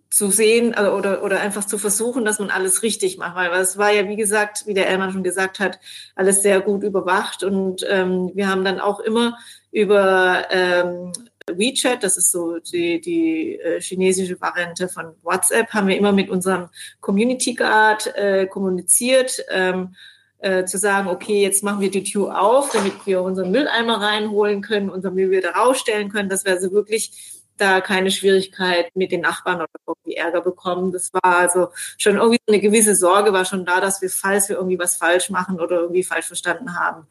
zu 0.09 0.31
sehen 0.31 0.73
also, 0.73 0.93
oder, 0.93 1.25
oder 1.25 1.41
einfach 1.41 1.65
zu 1.65 1.79
versuchen, 1.79 2.25
dass 2.25 2.39
man 2.39 2.51
alles 2.51 2.85
richtig 2.85 3.19
macht, 3.19 3.35
weil 3.35 3.51
es 3.61 3.77
war 3.77 3.91
ja, 3.91 4.09
wie 4.09 4.15
gesagt, 4.15 4.65
wie 4.69 4.75
der 4.75 4.89
Elmann 4.89 5.11
schon 5.11 5.25
gesagt 5.25 5.59
hat, 5.59 5.81
alles 6.15 6.43
sehr 6.43 6.61
gut 6.61 6.85
überwacht 6.85 7.43
und 7.43 7.85
ähm, 7.89 8.31
wir 8.35 8.49
haben 8.49 8.65
dann 8.65 8.79
auch 8.79 9.01
immer 9.01 9.37
über 9.73 10.47
ähm, 10.53 11.11
WeChat, 11.49 12.05
das 12.05 12.17
ist 12.17 12.31
so 12.31 12.61
die, 12.61 13.01
die 13.01 13.59
äh, 13.59 13.81
chinesische 13.81 14.41
Variante 14.41 14.89
von 14.89 15.17
WhatsApp, 15.25 15.71
haben 15.71 15.89
wir 15.89 15.97
immer 15.97 16.13
mit 16.13 16.31
unserem 16.31 16.69
Community 17.01 17.55
Guard 17.55 18.15
äh, 18.15 18.47
kommuniziert. 18.47 19.45
Ähm, 19.51 19.97
äh, 20.41 20.65
zu 20.65 20.79
sagen, 20.79 21.09
okay, 21.09 21.43
jetzt 21.43 21.63
machen 21.63 21.81
wir 21.81 21.91
die 21.91 22.05
Tür 22.05 22.41
auf, 22.41 22.71
damit 22.73 22.95
wir 23.07 23.23
unseren 23.23 23.51
Mülleimer 23.51 24.01
reinholen 24.01 24.63
können, 24.63 24.91
unser 24.91 25.11
Müll 25.11 25.31
wieder 25.31 25.51
rausstellen 25.51 26.11
können, 26.11 26.29
dass 26.29 26.45
wir 26.45 26.53
also 26.53 26.73
wirklich 26.73 27.39
da 27.57 27.81
keine 27.81 28.11
Schwierigkeit 28.11 28.95
mit 28.95 29.11
den 29.13 29.21
Nachbarn 29.21 29.57
oder 29.57 29.69
irgendwie 29.87 30.15
Ärger 30.15 30.41
bekommen. 30.41 30.93
Das 30.93 31.13
war 31.13 31.39
also 31.39 31.69
schon 31.97 32.17
irgendwie 32.17 32.39
eine 32.47 32.61
gewisse 32.61 32.95
Sorge 32.95 33.33
war 33.33 33.45
schon 33.45 33.67
da, 33.67 33.81
dass 33.81 34.01
wir, 34.01 34.11
falls 34.11 34.49
wir 34.49 34.57
irgendwie 34.57 34.79
was 34.79 34.97
falsch 34.97 35.29
machen 35.31 35.61
oder 35.61 35.81
irgendwie 35.81 36.05
falsch 36.05 36.27
verstanden 36.27 36.79
haben, 36.79 37.07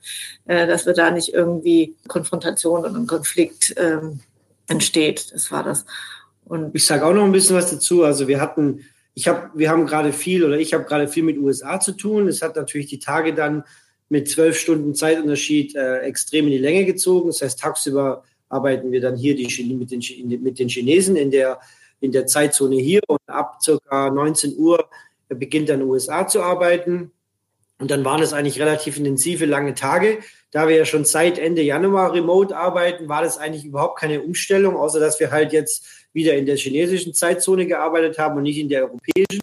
äh, 0.46 0.66
dass 0.66 0.86
wir 0.86 0.94
da 0.94 1.12
nicht 1.12 1.34
irgendwie 1.34 1.96
Konfrontation 2.08 2.86
und 2.86 2.96
ein 2.96 3.08
Konflikt 3.08 3.74
ähm, 3.78 4.22
entsteht. 4.68 5.34
Das 5.34 5.52
war 5.52 5.64
das. 5.64 5.86
Und 6.46 6.74
ich 6.74 6.86
sage 6.86 7.06
auch 7.06 7.14
noch 7.14 7.26
ein 7.26 7.32
bisschen 7.32 7.56
was 7.56 7.70
dazu. 7.70 8.04
Also 8.04 8.28
wir 8.28 8.40
hatten 8.40 8.86
ich 9.18 9.28
habe, 9.28 9.50
wir 9.56 9.72
haben 9.72 9.88
gerade 9.88 10.14
viel 10.14 10.46
oder 10.46 10.60
ich 10.60 10.75
habe 10.75 10.84
gerade 10.84 11.08
viel 11.08 11.24
mit 11.24 11.40
USA 11.40 11.80
zu 11.80 11.94
tun. 11.94 12.28
Es 12.28 12.44
hat 12.44 12.56
natürlich 12.56 12.86
die 12.86 13.00
Tage 13.00 13.34
dann 13.34 13.64
mit 14.10 14.30
zwölf 14.30 14.60
Stunden 14.60 14.94
Zeitunterschied 14.94 15.75
äh, 15.75 16.02
extrem 16.02 16.46
in 16.46 16.52
die 16.52 16.60
Länge 16.60 16.86
gezogen. 16.86 17.30
Das 17.30 17.42
heißt, 17.42 17.60
tagsüber 17.60 18.24
arbeiten 18.47 18.92
wir 18.92 19.02
dann 19.02 19.16
hier 19.16 19.36
die, 19.36 19.74
mit, 19.74 19.90
den, 19.90 20.44
mit 20.44 20.59
den 20.59 20.69
Chinesen 20.69 21.16
in 21.16 21.31
der, 21.31 21.59
in 22.00 22.12
der 22.12 22.28
Zeitzone 22.28 22.76
hier 22.76 23.02
und 23.07 23.19
ab 23.26 23.57
circa 23.59 24.12
19 24.12 24.56
Uhr 24.56 24.88
beginnt 25.30 25.69
dann 25.69 25.81
USA 25.81 26.28
zu 26.28 26.44
arbeiten. 26.44 27.09
Und 27.80 27.90
dann 27.90 28.06
waren 28.06 28.21
es 28.21 28.33
eigentlich 28.33 28.59
relativ 28.59 28.97
intensive, 28.97 29.47
lange 29.47 29.74
Tage. 29.74 30.19
Da 30.52 30.68
wir 30.68 30.76
ja 30.76 30.86
schon 30.86 31.06
seit 31.06 31.40
Ende 31.40 31.64
Januar 31.64 32.14
remote 32.14 32.56
arbeiten, 32.56 33.09
war 33.09 33.24
das 33.24 33.40
eigentlich 33.40 33.66
überhaupt 33.66 34.00
keine 34.00 34.21
Umstellung, 34.21 34.76
außer 34.76 35.00
dass 35.00 35.19
wir 35.19 35.31
halt 35.31 35.54
jetzt 35.54 35.88
wieder 36.18 36.36
in 36.36 36.45
der 36.45 36.57
chinesischen 36.57 37.14
Zeitzone 37.14 37.68
gearbeitet 37.68 38.18
haben 38.18 38.36
und 38.36 38.44
nicht 38.44 38.57
in 38.57 38.68
der 38.68 38.83
europäischen. 38.83 39.40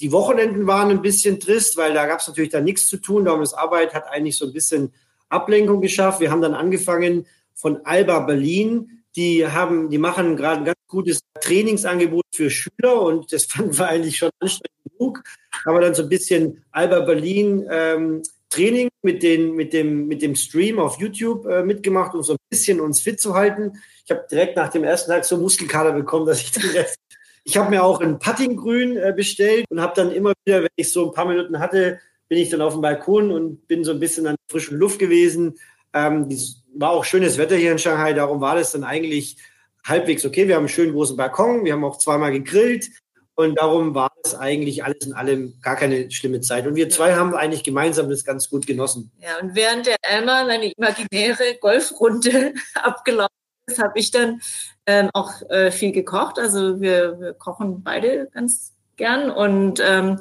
Die 0.00 0.12
Wochenenden 0.12 0.66
waren 0.66 0.90
ein 0.90 1.02
bisschen 1.02 1.40
trist, 1.40 1.76
weil 1.76 1.92
da 1.92 2.06
gab 2.06 2.20
es 2.20 2.28
natürlich 2.28 2.50
dann 2.50 2.64
nichts 2.64 2.86
zu 2.86 2.96
tun. 2.96 3.24
Darum 3.24 3.40
das 3.40 3.52
Arbeit 3.52 3.92
hat 3.92 4.06
eigentlich 4.06 4.36
so 4.36 4.46
ein 4.46 4.52
bisschen 4.52 4.92
Ablenkung 5.28 5.80
geschafft. 5.80 6.20
Wir 6.20 6.30
haben 6.30 6.40
dann 6.40 6.54
angefangen 6.54 7.26
von 7.54 7.84
Alba 7.84 8.20
Berlin. 8.20 9.02
Die 9.16 9.46
haben, 9.46 9.90
die 9.90 9.98
machen 9.98 10.36
gerade 10.36 10.60
ein 10.60 10.64
ganz 10.64 10.78
gutes 10.88 11.20
Trainingsangebot 11.40 12.24
für 12.32 12.50
Schüler 12.50 13.02
und 13.02 13.32
das 13.32 13.44
fanden 13.44 13.76
wir 13.76 13.88
eigentlich 13.88 14.16
schon 14.16 14.30
anstrengend 14.38 14.72
genug. 14.96 15.24
Haben 15.66 15.76
wir 15.76 15.80
dann 15.80 15.94
so 15.94 16.04
ein 16.04 16.08
bisschen 16.08 16.64
Alba 16.70 17.00
Berlin 17.00 17.66
ähm, 17.68 18.22
Training 18.52 18.88
mit, 19.02 19.22
den, 19.22 19.54
mit, 19.54 19.72
dem, 19.72 20.06
mit 20.06 20.22
dem 20.22 20.34
Stream 20.34 20.78
auf 20.78 21.00
YouTube 21.00 21.46
äh, 21.46 21.62
mitgemacht, 21.62 22.14
um 22.14 22.22
so 22.22 22.34
ein 22.34 22.38
bisschen 22.50 22.80
uns 22.80 23.00
fit 23.00 23.18
zu 23.18 23.34
halten. 23.34 23.72
Ich 24.04 24.10
habe 24.10 24.26
direkt 24.30 24.56
nach 24.56 24.68
dem 24.68 24.84
ersten 24.84 25.10
Tag 25.10 25.24
so 25.24 25.38
Muskelkater 25.38 25.92
bekommen, 25.92 26.26
dass 26.26 26.40
ich 26.40 26.52
den 26.52 26.70
Rest. 26.70 26.96
Ich 27.44 27.56
habe 27.56 27.70
mir 27.70 27.82
auch 27.82 28.00
ein 28.00 28.20
Puttinggrün 28.20 28.96
äh, 28.96 29.12
bestellt 29.16 29.66
und 29.68 29.80
habe 29.80 29.94
dann 29.96 30.12
immer 30.12 30.32
wieder, 30.44 30.62
wenn 30.62 30.70
ich 30.76 30.92
so 30.92 31.06
ein 31.06 31.12
paar 31.12 31.26
Minuten 31.26 31.58
hatte, 31.58 31.98
bin 32.28 32.38
ich 32.38 32.50
dann 32.50 32.60
auf 32.60 32.74
dem 32.74 32.82
Balkon 32.82 33.32
und 33.32 33.66
bin 33.66 33.82
so 33.82 33.90
ein 33.90 33.98
bisschen 33.98 34.28
an 34.28 34.36
frischen 34.48 34.78
Luft 34.78 35.00
gewesen. 35.00 35.58
Ähm, 35.92 36.28
war 36.72 36.92
auch 36.92 37.04
schönes 37.04 37.38
Wetter 37.38 37.56
hier 37.56 37.72
in 37.72 37.80
Shanghai, 37.80 38.12
darum 38.12 38.40
war 38.40 38.54
das 38.54 38.70
dann 38.70 38.84
eigentlich 38.84 39.38
halbwegs 39.84 40.24
okay. 40.24 40.46
Wir 40.46 40.54
haben 40.54 40.62
einen 40.62 40.68
schönen 40.68 40.92
großen 40.92 41.16
Balkon, 41.16 41.64
wir 41.64 41.72
haben 41.72 41.84
auch 41.84 41.98
zweimal 41.98 42.30
gegrillt. 42.30 42.90
Und 43.34 43.58
darum 43.58 43.94
war 43.94 44.12
es 44.22 44.34
eigentlich 44.34 44.84
alles 44.84 45.06
in 45.06 45.14
allem 45.14 45.54
gar 45.62 45.76
keine 45.76 46.10
schlimme 46.10 46.40
Zeit. 46.40 46.66
Und 46.66 46.74
wir 46.74 46.90
zwei 46.90 47.14
haben 47.14 47.34
eigentlich 47.34 47.64
gemeinsam 47.64 48.10
das 48.10 48.24
ganz 48.24 48.50
gut 48.50 48.66
genossen. 48.66 49.10
Ja, 49.20 49.38
und 49.40 49.54
während 49.54 49.86
der 49.86 49.96
Elmar 50.02 50.46
eine 50.46 50.70
imaginäre 50.72 51.56
Golfrunde 51.60 52.54
abgelaufen 52.74 53.34
ist, 53.66 53.82
habe 53.82 53.98
ich 53.98 54.10
dann 54.10 54.42
ähm, 54.86 55.08
auch 55.14 55.32
äh, 55.48 55.70
viel 55.70 55.92
gekocht. 55.92 56.38
Also 56.38 56.80
wir, 56.80 57.18
wir 57.20 57.32
kochen 57.32 57.82
beide 57.82 58.28
ganz 58.34 58.74
gern 58.96 59.30
und 59.30 59.80
ähm, 59.84 60.18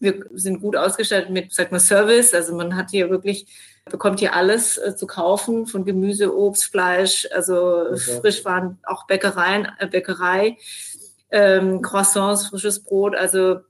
wir 0.00 0.24
sind 0.34 0.60
gut 0.60 0.76
ausgestattet 0.76 1.30
mit, 1.30 1.52
sag 1.52 1.70
mal, 1.70 1.78
Service. 1.78 2.34
Also 2.34 2.54
man 2.56 2.76
hat 2.76 2.90
hier 2.90 3.08
wirklich 3.08 3.46
bekommt 3.88 4.20
hier 4.20 4.34
alles 4.34 4.78
äh, 4.78 4.96
zu 4.96 5.06
kaufen, 5.06 5.66
von 5.66 5.84
Gemüse, 5.84 6.36
Obst, 6.36 6.64
Fleisch, 6.64 7.26
also 7.32 7.86
okay. 7.90 8.20
Frischwaren, 8.20 8.78
auch 8.84 9.06
Bäckereien, 9.06 9.68
äh, 9.78 9.86
Bäckerei, 9.86 10.58
ähm, 11.30 11.82
Croissants, 11.82 12.48
frisches 12.48 12.82
Brot, 12.82 13.14
also 13.14 13.60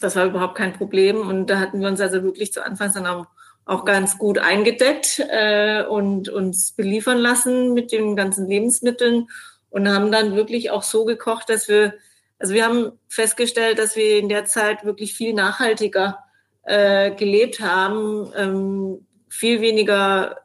das 0.00 0.16
war 0.16 0.26
überhaupt 0.26 0.56
kein 0.56 0.72
Problem. 0.72 1.26
Und 1.26 1.46
da 1.46 1.58
hatten 1.58 1.80
wir 1.80 1.88
uns 1.88 2.00
also 2.00 2.22
wirklich 2.22 2.52
zu 2.52 2.64
Anfangs 2.64 2.94
dann 2.94 3.06
auch, 3.06 3.26
auch 3.64 3.84
ganz 3.84 4.18
gut 4.18 4.38
eingedeckt 4.38 5.22
äh, 5.30 5.84
und 5.84 6.28
uns 6.28 6.72
beliefern 6.72 7.18
lassen 7.18 7.72
mit 7.72 7.92
den 7.92 8.14
ganzen 8.14 8.46
Lebensmitteln 8.46 9.28
und 9.70 9.88
haben 9.88 10.12
dann 10.12 10.36
wirklich 10.36 10.70
auch 10.70 10.82
so 10.82 11.04
gekocht, 11.04 11.48
dass 11.48 11.68
wir, 11.68 11.94
also 12.38 12.54
wir 12.54 12.64
haben 12.64 12.92
festgestellt, 13.08 13.78
dass 13.78 13.96
wir 13.96 14.18
in 14.18 14.28
der 14.28 14.44
Zeit 14.44 14.84
wirklich 14.84 15.14
viel 15.14 15.32
nachhaltiger 15.32 16.18
äh, 16.64 17.10
gelebt 17.12 17.60
haben, 17.60 18.30
ähm, 18.36 19.06
viel 19.28 19.60
weniger 19.60 20.36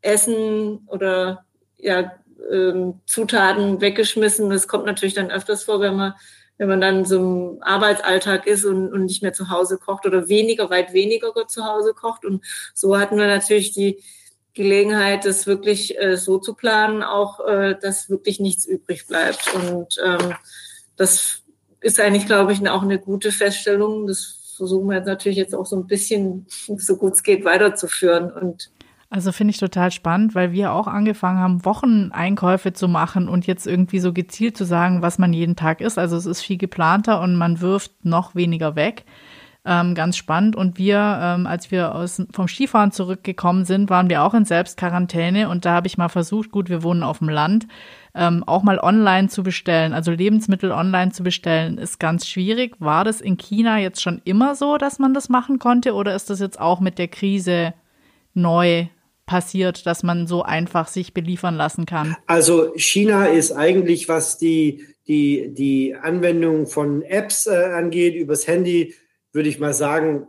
Essen 0.00 0.86
oder 0.86 1.44
ja, 1.76 2.12
ähm, 2.50 3.00
Zutaten 3.06 3.80
weggeschmissen. 3.80 4.50
Das 4.50 4.68
kommt 4.68 4.86
natürlich 4.86 5.14
dann 5.14 5.30
öfters 5.30 5.64
vor, 5.64 5.80
wenn 5.80 5.96
man 5.96 6.14
wenn 6.58 6.68
man 6.68 6.80
dann 6.80 7.04
so 7.04 7.18
im 7.18 7.62
Arbeitsalltag 7.62 8.46
ist 8.46 8.64
und, 8.64 8.92
und 8.92 9.04
nicht 9.04 9.22
mehr 9.22 9.32
zu 9.32 9.48
Hause 9.48 9.78
kocht 9.78 10.06
oder 10.06 10.28
weniger, 10.28 10.70
weit 10.70 10.92
weniger 10.92 11.32
zu 11.46 11.64
Hause 11.64 11.94
kocht. 11.94 12.24
Und 12.24 12.44
so 12.74 12.98
hatten 12.98 13.16
wir 13.16 13.28
natürlich 13.28 13.72
die 13.72 14.02
Gelegenheit, 14.54 15.24
das 15.24 15.46
wirklich 15.46 15.98
äh, 16.00 16.16
so 16.16 16.38
zu 16.38 16.54
planen, 16.54 17.04
auch 17.04 17.38
äh, 17.46 17.76
dass 17.80 18.10
wirklich 18.10 18.40
nichts 18.40 18.66
übrig 18.66 19.06
bleibt. 19.06 19.54
Und 19.54 19.98
ähm, 20.04 20.34
das 20.96 21.42
ist 21.80 22.00
eigentlich, 22.00 22.26
glaube 22.26 22.52
ich, 22.52 22.68
auch 22.68 22.82
eine 22.82 22.98
gute 22.98 23.30
Feststellung. 23.30 24.08
Das 24.08 24.54
versuchen 24.56 24.88
wir 24.88 24.96
jetzt 24.96 25.06
natürlich 25.06 25.38
jetzt 25.38 25.54
auch 25.54 25.66
so 25.66 25.76
ein 25.76 25.86
bisschen, 25.86 26.46
so 26.76 26.96
gut 26.96 27.12
es 27.12 27.22
geht, 27.22 27.44
weiterzuführen. 27.44 28.32
Und 28.32 28.72
also 29.10 29.32
finde 29.32 29.52
ich 29.52 29.58
total 29.58 29.90
spannend, 29.90 30.34
weil 30.34 30.52
wir 30.52 30.72
auch 30.72 30.86
angefangen 30.86 31.38
haben, 31.38 31.64
Wocheneinkäufe 31.64 32.74
zu 32.74 32.88
machen 32.88 33.28
und 33.28 33.46
jetzt 33.46 33.66
irgendwie 33.66 34.00
so 34.00 34.12
gezielt 34.12 34.56
zu 34.56 34.64
sagen, 34.64 35.00
was 35.00 35.18
man 35.18 35.32
jeden 35.32 35.56
Tag 35.56 35.80
isst. 35.80 35.98
Also 35.98 36.16
es 36.16 36.26
ist 36.26 36.42
viel 36.42 36.58
geplanter 36.58 37.22
und 37.22 37.34
man 37.36 37.60
wirft 37.62 38.04
noch 38.04 38.34
weniger 38.34 38.76
weg. 38.76 39.06
Ähm, 39.64 39.94
ganz 39.94 40.16
spannend. 40.16 40.56
Und 40.56 40.78
wir, 40.78 41.18
ähm, 41.22 41.46
als 41.46 41.70
wir 41.70 41.94
aus, 41.94 42.22
vom 42.32 42.48
Skifahren 42.48 42.92
zurückgekommen 42.92 43.64
sind, 43.64 43.88
waren 43.90 44.10
wir 44.10 44.22
auch 44.22 44.34
in 44.34 44.44
Selbstquarantäne 44.44 45.48
und 45.48 45.64
da 45.64 45.72
habe 45.72 45.86
ich 45.86 45.98
mal 45.98 46.08
versucht, 46.08 46.50
gut, 46.50 46.68
wir 46.68 46.82
wohnen 46.82 47.02
auf 47.02 47.18
dem 47.18 47.28
Land, 47.30 47.66
ähm, 48.14 48.44
auch 48.46 48.62
mal 48.62 48.78
online 48.78 49.28
zu 49.28 49.42
bestellen. 49.42 49.94
Also 49.94 50.10
Lebensmittel 50.12 50.70
online 50.70 51.12
zu 51.12 51.22
bestellen, 51.22 51.78
ist 51.78 51.98
ganz 51.98 52.26
schwierig. 52.26 52.76
War 52.78 53.04
das 53.04 53.22
in 53.22 53.38
China 53.38 53.78
jetzt 53.78 54.02
schon 54.02 54.20
immer 54.24 54.54
so, 54.54 54.76
dass 54.76 54.98
man 54.98 55.14
das 55.14 55.30
machen 55.30 55.58
konnte 55.58 55.94
oder 55.94 56.14
ist 56.14 56.28
das 56.28 56.40
jetzt 56.40 56.60
auch 56.60 56.80
mit 56.80 56.98
der 56.98 57.08
Krise 57.08 57.72
neu 58.34 58.86
passiert, 59.28 59.86
dass 59.86 60.02
man 60.02 60.26
so 60.26 60.42
einfach 60.42 60.88
sich 60.88 61.14
beliefern 61.14 61.54
lassen 61.54 61.86
kann? 61.86 62.16
Also 62.26 62.72
China 62.74 63.26
ist 63.26 63.52
eigentlich, 63.52 64.08
was 64.08 64.38
die, 64.38 64.86
die, 65.06 65.54
die 65.54 65.94
Anwendung 65.94 66.66
von 66.66 67.02
Apps 67.02 67.46
äh, 67.46 67.54
angeht, 67.54 68.16
übers 68.16 68.48
Handy, 68.48 68.96
würde 69.32 69.48
ich 69.48 69.60
mal 69.60 69.74
sagen, 69.74 70.26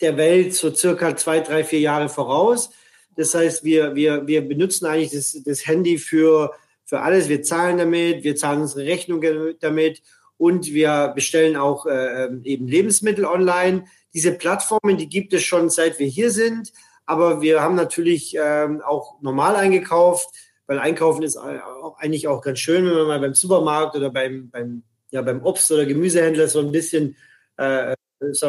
der 0.00 0.16
Welt 0.16 0.54
so 0.54 0.74
circa 0.74 1.16
zwei, 1.16 1.40
drei, 1.40 1.64
vier 1.64 1.80
Jahre 1.80 2.08
voraus. 2.08 2.70
Das 3.16 3.34
heißt, 3.34 3.64
wir, 3.64 3.94
wir, 3.94 4.26
wir 4.26 4.46
benutzen 4.46 4.86
eigentlich 4.86 5.10
das, 5.10 5.42
das 5.44 5.66
Handy 5.66 5.98
für, 5.98 6.52
für 6.84 7.00
alles. 7.00 7.28
Wir 7.28 7.42
zahlen 7.42 7.78
damit, 7.78 8.24
wir 8.24 8.36
zahlen 8.36 8.62
unsere 8.62 8.86
Rechnung 8.86 9.22
damit 9.60 10.02
und 10.36 10.66
wir 10.72 11.12
bestellen 11.14 11.56
auch 11.56 11.86
äh, 11.86 12.28
eben 12.44 12.68
Lebensmittel 12.68 13.24
online. 13.24 13.84
Diese 14.14 14.32
Plattformen, 14.32 14.96
die 14.96 15.08
gibt 15.08 15.32
es 15.34 15.42
schon 15.42 15.68
seit 15.68 15.98
wir 15.98 16.06
hier 16.06 16.30
sind. 16.30 16.72
Aber 17.06 17.40
wir 17.40 17.62
haben 17.62 17.76
natürlich 17.76 18.36
ähm, 18.38 18.82
auch 18.82 19.20
normal 19.22 19.56
eingekauft, 19.56 20.28
weil 20.66 20.80
Einkaufen 20.80 21.22
ist 21.22 21.36
auch 21.36 21.96
eigentlich 21.98 22.26
auch 22.26 22.42
ganz 22.42 22.58
schön, 22.58 22.84
wenn 22.84 22.94
man 22.94 23.06
mal 23.06 23.20
beim 23.20 23.34
Supermarkt 23.34 23.94
oder 23.94 24.10
beim, 24.10 24.50
beim, 24.50 24.82
ja, 25.10 25.22
beim 25.22 25.42
Obst- 25.44 25.70
oder 25.70 25.86
Gemüsehändler 25.86 26.48
so 26.48 26.58
ein 26.58 26.72
bisschen 26.72 27.16
äh, 27.56 27.94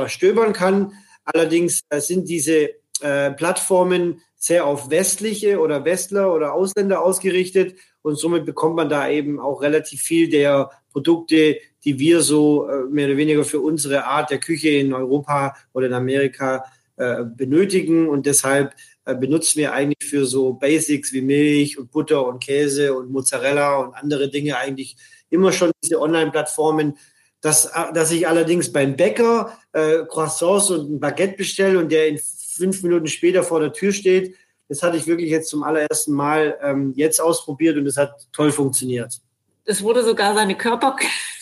stöbern 0.08 0.54
kann. 0.54 0.94
Allerdings 1.26 1.82
äh, 1.90 2.00
sind 2.00 2.28
diese 2.28 2.70
äh, 3.02 3.32
Plattformen 3.32 4.22
sehr 4.36 4.66
auf 4.66 4.90
westliche 4.90 5.60
oder 5.60 5.86
Westler 5.86 6.34
oder 6.34 6.54
Ausländer 6.54 7.04
ausgerichtet 7.04 7.76
und 8.02 8.18
somit 8.18 8.46
bekommt 8.46 8.76
man 8.76 8.90
da 8.90 9.10
eben 9.10 9.40
auch 9.40 9.62
relativ 9.62 10.02
viel 10.02 10.30
der 10.30 10.72
Produkte, 10.92 11.58
die 11.84 12.00
wir 12.00 12.22
so 12.22 12.68
äh, 12.68 12.84
mehr 12.90 13.08
oder 13.08 13.18
weniger 13.18 13.44
für 13.44 13.60
unsere 13.60 14.06
Art 14.06 14.32
der 14.32 14.40
Küche 14.40 14.70
in 14.70 14.94
Europa 14.94 15.56
oder 15.74 15.88
in 15.88 15.94
Amerika 15.94 16.64
äh, 16.98 17.24
benötigen 17.24 18.10
und 18.10 18.25
deshalb 18.25 18.74
äh, 19.06 19.16
benutzen 19.16 19.60
wir 19.60 19.74
eigentlich 19.74 20.10
für 20.10 20.25
so 20.25 20.54
Basics 20.54 21.13
wie 21.13 21.22
Milch 21.22 21.77
und 21.77 21.92
Butter 21.92 22.25
und 22.27 22.44
Käse 22.44 22.94
und 22.94 23.12
Mozzarella 23.12 23.77
und 23.77 23.94
andere 23.94 24.30
Dinge 24.30 24.58
eigentlich 24.58 24.98
immer 25.30 25.51
schon 25.51 25.72
diese 25.84 26.01
Online-Plattformen. 26.01 26.98
Dass, 27.39 27.66
äh, 27.66 27.94
dass 27.94 28.12
ich 28.12 28.27
allerdings 28.27 28.74
beim 28.74 28.96
Bäcker 28.96 29.58
äh, 29.72 30.00
Croissants 30.08 30.72
und 30.72 30.92
ein 30.92 31.00
Baguette 31.00 31.38
bestelle 31.38 31.80
und 31.80 31.92
der 31.92 32.08
in 32.08 32.20
fünf 32.20 32.84
Minuten 32.84 33.08
später 33.08 33.44
vor 33.44 33.60
der 33.60 33.72
Tür 33.72 33.94
steht, 33.94 34.36
das 34.68 34.84
hatte 34.84 34.98
ich 34.98 35.08
wirklich 35.08 35.30
jetzt 35.30 35.50
zum 35.50 35.63
allerersten 35.63 36.13
Mal 36.13 36.58
ähm, 36.62 36.94
jetzt 36.96 37.22
ausprobiert 37.22 37.77
und 37.77 37.86
es 37.86 37.96
hat 37.96 38.27
toll 38.34 38.51
funktioniert. 38.51 39.22
Es 39.63 39.82
wurde 39.82 40.04
sogar 40.04 40.34
seine 40.34 40.56
Körper, 40.56 40.96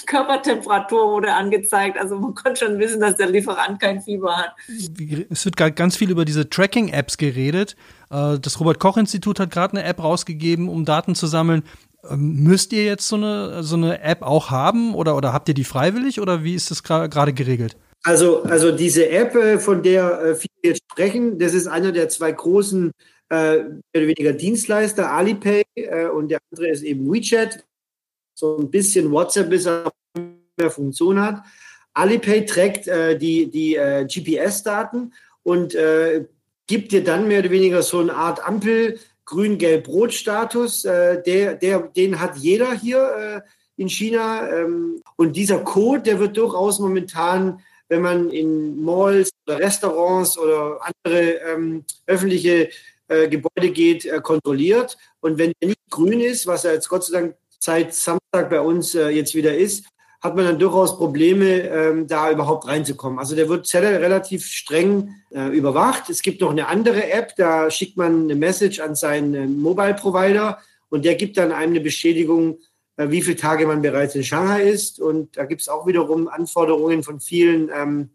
Körpertemperatur 0.05 1.12
wurde 1.12 1.33
angezeigt. 1.33 1.97
Also 1.97 2.17
man 2.17 2.33
konnte 2.33 2.65
schon 2.65 2.79
wissen, 2.79 3.00
dass 3.00 3.15
der 3.15 3.27
Lieferant 3.27 3.79
kein 3.79 4.01
Fieber 4.01 4.35
hat. 4.35 4.55
Es 5.29 5.45
wird 5.45 5.57
ganz 5.75 5.97
viel 5.97 6.12
über 6.12 6.25
diese 6.25 6.50
Tracking-Apps 6.50 7.17
geredet. 7.17 7.75
Äh, 8.12 8.39
das 8.39 8.59
Robert-Koch-Institut 8.59 9.39
hat 9.39 9.51
gerade 9.51 9.77
eine 9.77 9.88
App 9.88 10.03
rausgegeben, 10.03 10.69
um 10.69 10.85
Daten 10.85 11.15
zu 11.15 11.27
sammeln. 11.27 11.63
Ähm, 12.09 12.43
müsst 12.43 12.74
ihr 12.74 12.85
jetzt 12.85 13.07
so 13.07 13.15
eine, 13.15 13.63
so 13.63 13.75
eine 13.75 14.01
App 14.01 14.21
auch 14.21 14.51
haben 14.51 14.95
oder, 14.95 15.15
oder 15.15 15.33
habt 15.33 15.47
ihr 15.47 15.55
die 15.55 15.63
freiwillig 15.63 16.19
oder 16.21 16.43
wie 16.43 16.55
ist 16.55 16.71
das 16.71 16.83
gerade 16.83 17.33
geregelt? 17.33 17.77
Also, 18.03 18.43
also 18.43 18.71
diese 18.71 19.09
App, 19.09 19.35
äh, 19.35 19.57
von 19.57 19.81
der 19.81 20.21
äh, 20.21 20.35
viele 20.35 20.53
jetzt 20.63 20.83
sprechen, 20.91 21.39
das 21.39 21.53
ist 21.53 21.67
einer 21.67 21.91
der 21.91 22.07
zwei 22.09 22.31
großen 22.31 22.91
äh, 23.29 23.35
mehr 23.35 23.81
oder 23.95 24.07
weniger 24.07 24.33
Dienstleister, 24.33 25.12
Alipay 25.12 25.63
äh, 25.75 26.07
und 26.07 26.29
der 26.29 26.39
andere 26.51 26.69
ist 26.69 26.83
eben 26.83 27.12
WeChat 27.12 27.63
so 28.35 28.57
ein 28.57 28.69
bisschen 28.69 29.11
WhatsApp 29.11 29.49
bis 29.49 29.65
mehr 29.65 30.69
Funktion 30.69 31.19
hat. 31.21 31.41
Alipay 31.93 32.45
trägt 32.45 32.87
äh, 32.87 33.17
die, 33.17 33.49
die 33.49 33.75
äh, 33.75 34.05
GPS-Daten 34.05 35.13
und 35.43 35.73
äh, 35.75 36.25
gibt 36.67 36.91
dir 36.91 37.03
dann 37.03 37.27
mehr 37.27 37.39
oder 37.39 37.51
weniger 37.51 37.81
so 37.81 37.99
eine 37.99 38.13
Art 38.13 38.45
Ampel 38.45 38.99
Grün-Gelb-Rot-Status. 39.25 40.85
Äh, 40.85 41.23
der, 41.23 41.55
der, 41.55 41.79
den 41.79 42.19
hat 42.19 42.37
jeder 42.37 42.73
hier 42.73 43.43
äh, 43.45 43.81
in 43.81 43.89
China. 43.89 44.49
Ähm, 44.49 45.01
und 45.15 45.35
dieser 45.35 45.59
Code, 45.59 46.03
der 46.03 46.19
wird 46.19 46.37
durchaus 46.37 46.79
momentan, 46.79 47.61
wenn 47.87 48.01
man 48.01 48.29
in 48.29 48.83
Malls 48.83 49.29
oder 49.47 49.59
Restaurants 49.59 50.37
oder 50.37 50.79
andere 50.81 51.21
ähm, 51.47 51.85
öffentliche 52.07 52.69
äh, 53.07 53.29
Gebäude 53.29 53.71
geht, 53.71 54.11
kontrolliert. 54.23 54.97
Und 55.21 55.37
wenn 55.37 55.53
der 55.61 55.69
nicht 55.69 55.89
grün 55.89 56.19
ist, 56.19 56.45
was 56.45 56.65
er 56.65 56.73
jetzt 56.73 56.89
Gott 56.89 57.05
sei 57.05 57.19
Dank 57.19 57.35
seit 57.59 57.93
Samstag 57.93 58.50
bei 58.50 58.59
uns 58.59 58.95
äh, 58.95 59.09
jetzt 59.09 59.35
wieder 59.35 59.55
ist, 59.55 59.85
hat 60.21 60.35
man 60.35 60.45
dann 60.45 60.59
durchaus 60.59 60.97
Probleme, 60.97 61.62
ähm, 61.62 62.07
da 62.07 62.31
überhaupt 62.31 62.67
reinzukommen. 62.67 63.19
Also 63.19 63.35
der 63.35 63.47
wird 63.47 63.71
relativ 63.74 64.45
streng 64.45 65.15
äh, 65.31 65.47
überwacht. 65.55 66.09
Es 66.09 66.21
gibt 66.21 66.41
noch 66.41 66.51
eine 66.51 66.67
andere 66.67 67.12
App, 67.12 67.35
da 67.38 67.69
schickt 67.69 67.95
man 67.95 68.24
eine 68.24 68.35
Message 68.35 68.79
an 68.79 68.95
seinen 68.95 69.33
äh, 69.35 69.45
Mobile-Provider 69.45 70.57
und 70.89 71.05
der 71.05 71.15
gibt 71.15 71.38
dann 71.38 71.51
einem 71.51 71.74
eine 71.74 71.81
Bestätigung, 71.81 72.59
äh, 72.97 73.09
wie 73.09 73.21
viele 73.21 73.35
Tage 73.35 73.67
man 73.67 73.81
bereits 73.81 74.15
in 74.15 74.24
Shanghai 74.24 74.63
ist. 74.63 75.00
Und 75.00 75.38
da 75.38 75.45
gibt 75.45 75.62
es 75.62 75.69
auch 75.69 75.85
wiederum 75.85 76.27
Anforderungen 76.27 77.03
von 77.03 77.19
vielen 77.19 77.69
ähm, 77.74 78.09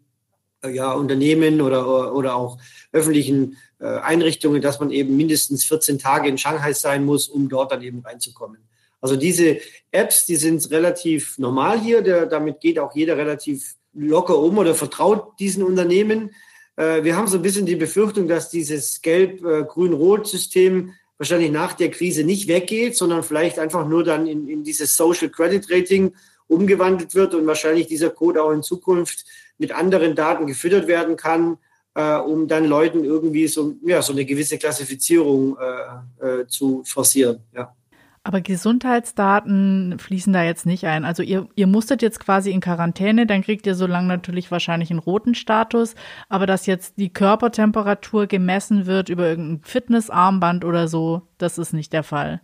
ja, 0.69 0.91
Unternehmen 0.93 1.61
oder, 1.61 2.13
oder 2.13 2.35
auch 2.35 2.57
öffentlichen 2.91 3.57
äh, 3.79 3.85
Einrichtungen, 3.85 4.61
dass 4.61 4.79
man 4.79 4.91
eben 4.91 5.15
mindestens 5.15 5.63
14 5.65 5.97
Tage 5.97 6.27
in 6.27 6.37
Shanghai 6.37 6.73
sein 6.73 7.05
muss, 7.05 7.27
um 7.29 7.49
dort 7.49 7.71
dann 7.71 7.81
eben 7.81 7.99
reinzukommen. 8.01 8.59
Also 9.01 9.15
diese 9.15 9.57
Apps, 9.91 10.25
die 10.25 10.35
sind 10.35 10.69
relativ 10.71 11.37
normal 11.37 11.79
hier. 11.79 12.01
Der, 12.01 12.27
damit 12.27 12.61
geht 12.61 12.79
auch 12.79 12.95
jeder 12.95 13.17
relativ 13.17 13.75
locker 13.93 14.37
um 14.37 14.57
oder 14.57 14.75
vertraut 14.75 15.39
diesen 15.39 15.63
Unternehmen. 15.63 16.31
Äh, 16.75 17.03
wir 17.03 17.17
haben 17.17 17.27
so 17.27 17.37
ein 17.37 17.41
bisschen 17.41 17.65
die 17.65 17.75
Befürchtung, 17.75 18.27
dass 18.27 18.49
dieses 18.49 19.01
Gelb-Grün-Rot-System 19.01 20.93
wahrscheinlich 21.17 21.51
nach 21.51 21.73
der 21.73 21.91
Krise 21.91 22.23
nicht 22.23 22.47
weggeht, 22.47 22.95
sondern 22.95 23.23
vielleicht 23.23 23.59
einfach 23.59 23.87
nur 23.87 24.03
dann 24.03 24.27
in, 24.27 24.47
in 24.47 24.63
dieses 24.63 24.95
Social 24.95 25.29
Credit 25.29 25.65
Rating 25.69 26.13
umgewandelt 26.47 27.13
wird 27.15 27.33
und 27.33 27.45
wahrscheinlich 27.47 27.87
dieser 27.87 28.09
Code 28.09 28.43
auch 28.43 28.51
in 28.51 28.63
Zukunft 28.63 29.25
mit 29.57 29.71
anderen 29.71 30.15
Daten 30.15 30.47
gefüttert 30.47 30.87
werden 30.87 31.15
kann, 31.15 31.57
äh, 31.93 32.15
um 32.17 32.47
dann 32.47 32.65
Leuten 32.65 33.03
irgendwie 33.03 33.47
so, 33.47 33.75
ja, 33.83 34.01
so 34.01 34.13
eine 34.13 34.25
gewisse 34.25 34.57
Klassifizierung 34.57 35.57
äh, 35.57 36.41
äh, 36.41 36.47
zu 36.47 36.83
forcieren. 36.85 37.39
Ja. 37.55 37.75
Aber 38.23 38.41
Gesundheitsdaten 38.41 39.97
fließen 39.97 40.31
da 40.31 40.43
jetzt 40.43 40.67
nicht 40.67 40.85
ein. 40.85 41.05
Also 41.05 41.23
ihr, 41.23 41.47
ihr 41.55 41.65
musstet 41.65 42.03
jetzt 42.03 42.19
quasi 42.19 42.51
in 42.51 42.61
Quarantäne, 42.61 43.25
dann 43.25 43.41
kriegt 43.41 43.65
ihr 43.65 43.73
so 43.73 43.87
lange 43.87 44.07
natürlich 44.07 44.51
wahrscheinlich 44.51 44.91
einen 44.91 44.99
roten 44.99 45.33
Status. 45.33 45.95
Aber 46.29 46.45
dass 46.45 46.67
jetzt 46.67 46.99
die 46.99 47.11
Körpertemperatur 47.11 48.27
gemessen 48.27 48.85
wird 48.85 49.09
über 49.09 49.27
irgendein 49.27 49.63
Fitnessarmband 49.63 50.65
oder 50.65 50.87
so, 50.87 51.23
das 51.39 51.57
ist 51.57 51.73
nicht 51.73 51.93
der 51.93 52.03
Fall. 52.03 52.41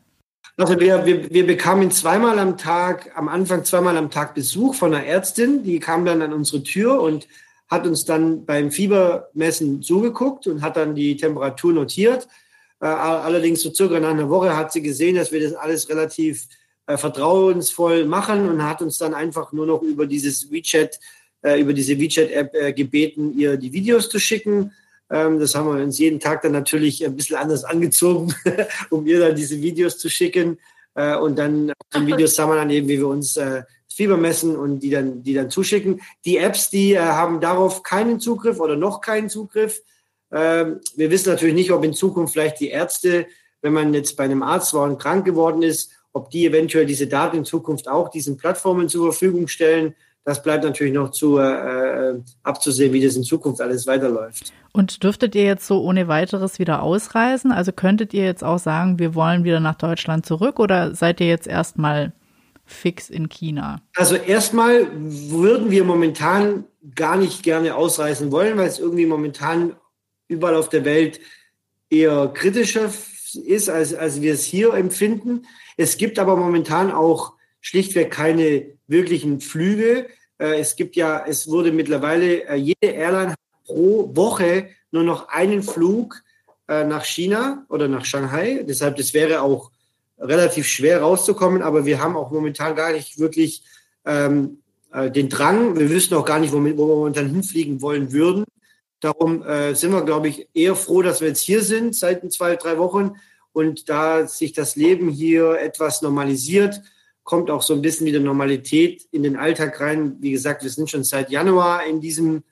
Also 0.57 0.79
wir, 0.79 1.05
wir, 1.05 1.29
wir 1.29 1.45
bekamen 1.45 1.91
zweimal 1.91 2.39
am 2.39 2.57
Tag, 2.57 3.11
am 3.15 3.27
Anfang 3.27 3.63
zweimal 3.63 3.95
am 3.97 4.09
Tag 4.09 4.33
Besuch 4.33 4.73
von 4.73 4.95
einer 4.95 5.05
Ärztin, 5.05 5.61
die 5.61 5.79
kam 5.79 6.05
dann 6.05 6.23
an 6.23 6.33
unsere 6.33 6.63
Tür 6.63 6.99
und 6.99 7.27
hat 7.69 7.85
uns 7.85 8.05
dann 8.05 8.45
beim 8.45 8.71
Fiebermessen 8.71 9.83
zugeguckt 9.83 10.47
und 10.47 10.63
hat 10.63 10.77
dann 10.77 10.95
die 10.95 11.17
Temperatur 11.17 11.73
notiert. 11.73 12.27
Äh, 12.79 12.85
allerdings 12.85 13.61
so 13.61 13.73
circa 13.73 13.99
nach 13.99 14.11
einer 14.11 14.29
Woche 14.29 14.55
hat 14.55 14.71
sie 14.71 14.81
gesehen, 14.81 15.15
dass 15.15 15.31
wir 15.31 15.41
das 15.41 15.53
alles 15.53 15.89
relativ 15.89 16.47
äh, 16.85 16.97
vertrauensvoll 16.97 18.05
machen 18.05 18.47
und 18.47 18.63
hat 18.63 18.81
uns 18.81 18.97
dann 18.97 19.13
einfach 19.13 19.51
nur 19.51 19.65
noch 19.65 19.81
über 19.81 20.05
dieses 20.05 20.51
WeChat, 20.51 20.99
äh, 21.41 21.59
über 21.59 21.73
diese 21.73 21.99
WeChat-App 21.99 22.75
gebeten, 22.75 23.37
ihr 23.37 23.57
die 23.57 23.73
Videos 23.73 24.09
zu 24.09 24.19
schicken. 24.19 24.73
Ähm, 25.09 25.39
das 25.39 25.55
haben 25.55 25.75
wir 25.75 25.83
uns 25.83 25.97
jeden 25.97 26.19
Tag 26.19 26.43
dann 26.43 26.51
natürlich 26.51 27.03
ein 27.03 27.15
bisschen 27.15 27.37
anders 27.37 27.63
angezogen, 27.63 28.33
um 28.89 29.07
ihr 29.07 29.19
dann 29.19 29.35
diese 29.35 29.59
Videos 29.61 29.97
zu 29.97 30.09
schicken. 30.09 30.59
Und 31.21 31.37
dann 31.37 31.71
die 31.93 32.07
Videos 32.07 32.39
haben 32.39 32.49
wir 32.49 32.55
dann 32.55 32.71
eben, 32.71 32.87
wie 32.87 32.97
wir 32.97 33.07
uns 33.07 33.39
Fieber 33.87 34.17
messen 34.17 34.55
und 34.55 34.79
die 34.79 34.89
dann, 34.89 35.21
die 35.21 35.35
dann 35.35 35.51
zuschicken. 35.51 36.01
Die 36.25 36.37
Apps, 36.37 36.71
die 36.71 36.99
haben 36.99 37.39
darauf 37.39 37.83
keinen 37.83 38.19
Zugriff 38.19 38.59
oder 38.59 38.75
noch 38.75 38.99
keinen 38.99 39.29
Zugriff. 39.29 39.83
Ähm, 40.31 40.81
wir 40.95 41.11
wissen 41.11 41.29
natürlich 41.29 41.55
nicht, 41.55 41.71
ob 41.71 41.83
in 41.83 41.93
Zukunft 41.93 42.33
vielleicht 42.33 42.59
die 42.59 42.69
Ärzte, 42.69 43.27
wenn 43.61 43.73
man 43.73 43.93
jetzt 43.93 44.17
bei 44.17 44.23
einem 44.23 44.43
Arzt 44.43 44.73
war 44.73 44.83
und 44.83 44.99
krank 44.99 45.25
geworden 45.25 45.63
ist, 45.63 45.91
ob 46.13 46.29
die 46.29 46.45
eventuell 46.45 46.85
diese 46.85 47.07
Daten 47.07 47.37
in 47.37 47.45
Zukunft 47.45 47.87
auch 47.87 48.09
diesen 48.09 48.37
Plattformen 48.37 48.89
zur 48.89 49.11
Verfügung 49.11 49.47
stellen. 49.47 49.95
Das 50.23 50.43
bleibt 50.43 50.63
natürlich 50.63 50.93
noch 50.93 51.11
zu 51.11 51.37
äh, 51.37 52.09
äh, 52.09 52.21
abzusehen, 52.43 52.91
wie 52.91 53.03
das 53.03 53.15
in 53.15 53.23
Zukunft 53.23 53.61
alles 53.61 53.87
weiterläuft. 53.87 54.51
Und 54.73 55.03
dürftet 55.03 55.35
ihr 55.35 55.45
jetzt 55.45 55.65
so 55.65 55.81
ohne 55.81 56.07
weiteres 56.07 56.59
wieder 56.59 56.83
ausreisen? 56.83 57.51
Also 57.51 57.71
könntet 57.71 58.13
ihr 58.13 58.25
jetzt 58.25 58.43
auch 58.43 58.59
sagen, 58.59 58.99
wir 58.99 59.15
wollen 59.15 59.43
wieder 59.43 59.59
nach 59.59 59.75
Deutschland 59.75 60.25
zurück 60.25 60.59
oder 60.59 60.93
seid 60.93 61.21
ihr 61.21 61.27
jetzt 61.27 61.47
erstmal 61.47 62.11
fix 62.65 63.09
in 63.09 63.29
China? 63.29 63.79
Also 63.95 64.15
erstmal 64.15 64.87
würden 64.93 65.71
wir 65.71 65.85
momentan 65.85 66.65
gar 66.93 67.15
nicht 67.15 67.41
gerne 67.43 67.75
ausreisen 67.75 68.31
wollen, 68.31 68.57
weil 68.57 68.67
es 68.67 68.79
irgendwie 68.79 69.05
momentan 69.05 69.75
überall 70.27 70.55
auf 70.55 70.69
der 70.69 70.85
Welt 70.85 71.19
eher 71.89 72.27
kritischer 72.33 72.91
ist, 73.45 73.69
als, 73.69 73.93
als 73.93 74.21
wir 74.21 74.33
es 74.33 74.43
hier 74.43 74.73
empfinden. 74.73 75.45
Es 75.77 75.97
gibt 75.97 76.19
aber 76.19 76.35
momentan 76.35 76.91
auch 76.91 77.33
schlichtweg 77.61 78.11
keine 78.11 78.67
wirklichen 78.87 79.41
Flüge. 79.41 80.07
Äh, 80.39 80.59
es 80.59 80.75
gibt 80.75 80.95
ja, 80.95 81.25
es 81.25 81.47
wurde 81.47 81.71
mittlerweile, 81.71 82.47
äh, 82.47 82.55
jede 82.55 82.87
Airline 82.87 83.35
pro 83.65 84.15
Woche 84.15 84.69
nur 84.91 85.03
noch 85.03 85.29
einen 85.29 85.63
Flug 85.63 86.23
äh, 86.67 86.83
nach 86.85 87.05
China 87.05 87.65
oder 87.69 87.87
nach 87.87 88.05
Shanghai. 88.05 88.63
Deshalb, 88.67 88.95
das 88.97 89.13
wäre 89.13 89.41
auch 89.41 89.71
relativ 90.17 90.67
schwer 90.67 91.01
rauszukommen, 91.01 91.61
aber 91.61 91.85
wir 91.85 92.01
haben 92.01 92.15
auch 92.15 92.31
momentan 92.31 92.75
gar 92.75 92.91
nicht 92.91 93.19
wirklich 93.19 93.63
ähm, 94.05 94.59
den 95.13 95.29
Drang. 95.29 95.77
Wir 95.77 95.91
wüssten 95.91 96.15
auch 96.15 96.25
gar 96.25 96.39
nicht, 96.39 96.51
wo 96.53 96.63
wir 96.63 96.73
momentan 96.73 97.29
hinfliegen 97.29 97.81
wollen 97.81 98.11
würden. 98.11 98.45
Darum 98.99 99.43
äh, 99.43 99.75
sind 99.75 99.91
wir, 99.91 100.03
glaube 100.03 100.29
ich, 100.29 100.47
eher 100.53 100.75
froh, 100.75 101.01
dass 101.01 101.21
wir 101.21 101.27
jetzt 101.27 101.41
hier 101.41 101.61
sind 101.61 101.95
seit 101.95 102.31
zwei, 102.31 102.55
drei 102.55 102.77
Wochen. 102.77 103.15
Und 103.53 103.89
da 103.89 104.27
sich 104.27 104.53
das 104.53 104.75
Leben 104.75 105.09
hier 105.09 105.59
etwas 105.59 106.01
normalisiert, 106.01 106.81
kommt 107.23 107.49
auch 107.49 107.61
so 107.61 107.73
ein 107.73 107.81
bisschen 107.81 108.07
wieder 108.07 108.19
Normalität 108.19 109.07
in 109.11 109.23
den 109.23 109.35
Alltag 109.35 109.79
rein. 109.81 110.15
Wie 110.19 110.31
gesagt, 110.31 110.63
wir 110.63 110.69
sind 110.69 110.89
schon 110.89 111.03
seit 111.03 111.29
Januar 111.29 111.85
in 111.85 111.99
diesem, 111.99 112.43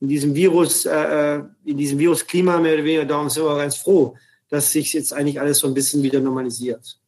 in 0.00 0.08
diesem 0.08 0.34
Virus, 0.34 0.84
äh, 0.84 1.36
äh 1.36 1.42
in 1.64 1.76
diesem 1.76 1.98
Virusklima 1.98 2.58
mehr 2.58 2.74
oder 2.74 2.84
weniger. 2.84 3.04
Darum 3.04 3.30
sind 3.30 3.44
wir 3.44 3.56
ganz 3.56 3.76
froh, 3.76 4.16
dass 4.48 4.70
sich 4.70 4.92
jetzt 4.92 5.12
eigentlich 5.12 5.40
alles 5.40 5.58
so 5.58 5.66
ein 5.66 5.74
bisschen 5.74 6.02
wieder 6.02 6.20
normalisiert. 6.20 6.98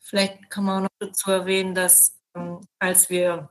Vielleicht 0.00 0.50
kann 0.50 0.64
man 0.64 0.78
auch 0.78 0.82
noch 0.82 1.08
dazu 1.08 1.30
erwähnen, 1.30 1.74
dass 1.74 2.14
ähm, 2.34 2.60
als 2.78 3.08
wir 3.10 3.48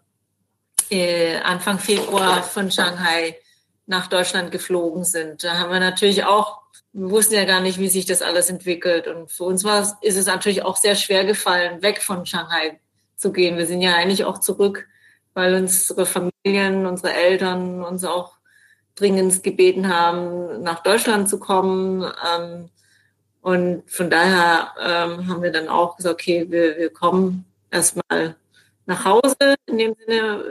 äh, 0.90 1.38
Anfang 1.38 1.80
Februar 1.80 2.44
von 2.44 2.70
Shanghai 2.70 3.38
nach 3.86 4.08
Deutschland 4.08 4.52
geflogen 4.52 5.04
sind. 5.04 5.44
Da 5.44 5.60
haben 5.60 5.72
wir 5.72 5.80
natürlich 5.80 6.26
auch, 6.26 6.62
wir 6.94 7.10
wussten 7.10 7.36
ja 7.36 7.46
gar 7.46 7.62
nicht, 7.62 7.80
wie 7.80 7.88
sich 7.88 8.06
das 8.06 8.22
alles 8.22 8.50
entwickelt. 8.50 9.08
Und 9.08 9.32
für 9.32 9.44
uns 9.44 9.64
war, 9.64 9.98
ist 10.02 10.18
es 10.18 10.26
natürlich 10.26 10.64
auch 10.64 10.76
sehr 10.76 10.96
schwer 10.96 11.26
gefallen, 11.26 11.82
weg 11.82 12.02
von 12.02 12.26
Shanghai 12.26 12.80
zu 13.16 13.32
gehen. 13.32 13.58
Wir 13.58 13.68
sind 13.68 13.82
ja 13.82 13.96
eigentlich 13.96 14.26
auch 14.26 14.40
zurück, 14.40 14.88
weil 15.34 15.56
unsere 15.56 16.06
Familien, 16.06 16.86
unsere 16.86 17.14
Eltern 17.14 17.84
uns 17.84 18.04
auch 18.04 18.38
dringend 18.96 19.44
gebeten 19.44 19.94
haben, 19.94 20.62
nach 20.64 20.84
Deutschland 20.84 21.30
zu 21.30 21.40
kommen. 21.40 22.04
Ähm, 22.04 22.70
und 23.42 23.90
von 23.90 24.10
daher 24.10 24.72
ähm, 24.80 25.28
haben 25.28 25.42
wir 25.42 25.52
dann 25.52 25.68
auch 25.68 25.98
gesagt, 25.98 26.14
okay, 26.14 26.46
wir, 26.50 26.78
wir 26.78 26.92
kommen 26.92 27.46
erstmal 27.72 28.36
nach 28.86 29.06
Hause 29.06 29.56
in 29.66 29.78
dem 29.78 29.96
Sinne. 30.06 30.46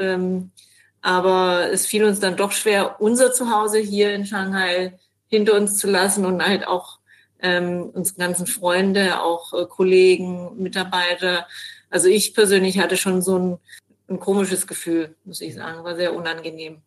Aber 1.02 1.70
es 1.72 1.86
fiel 1.86 2.04
uns 2.04 2.20
dann 2.20 2.36
doch 2.36 2.52
schwer, 2.52 3.00
unser 3.00 3.32
Zuhause 3.32 3.78
hier 3.78 4.14
in 4.14 4.26
Shanghai 4.26 4.98
hinter 5.28 5.54
uns 5.54 5.78
zu 5.78 5.88
lassen 5.88 6.26
und 6.26 6.44
halt 6.44 6.66
auch 6.66 6.98
ähm, 7.42 7.90
unsere 7.94 8.18
ganzen 8.18 8.46
Freunde, 8.46 9.22
auch 9.22 9.52
äh, 9.54 9.64
Kollegen, 9.66 10.50
Mitarbeiter. 10.62 11.46
Also 11.88 12.08
ich 12.08 12.34
persönlich 12.34 12.78
hatte 12.78 12.96
schon 12.96 13.22
so 13.22 13.38
ein, 13.38 13.58
ein 14.08 14.20
komisches 14.20 14.66
Gefühl, 14.66 15.14
muss 15.24 15.40
ich 15.40 15.54
sagen, 15.54 15.84
war 15.84 15.96
sehr 15.96 16.14
unangenehm 16.14 16.78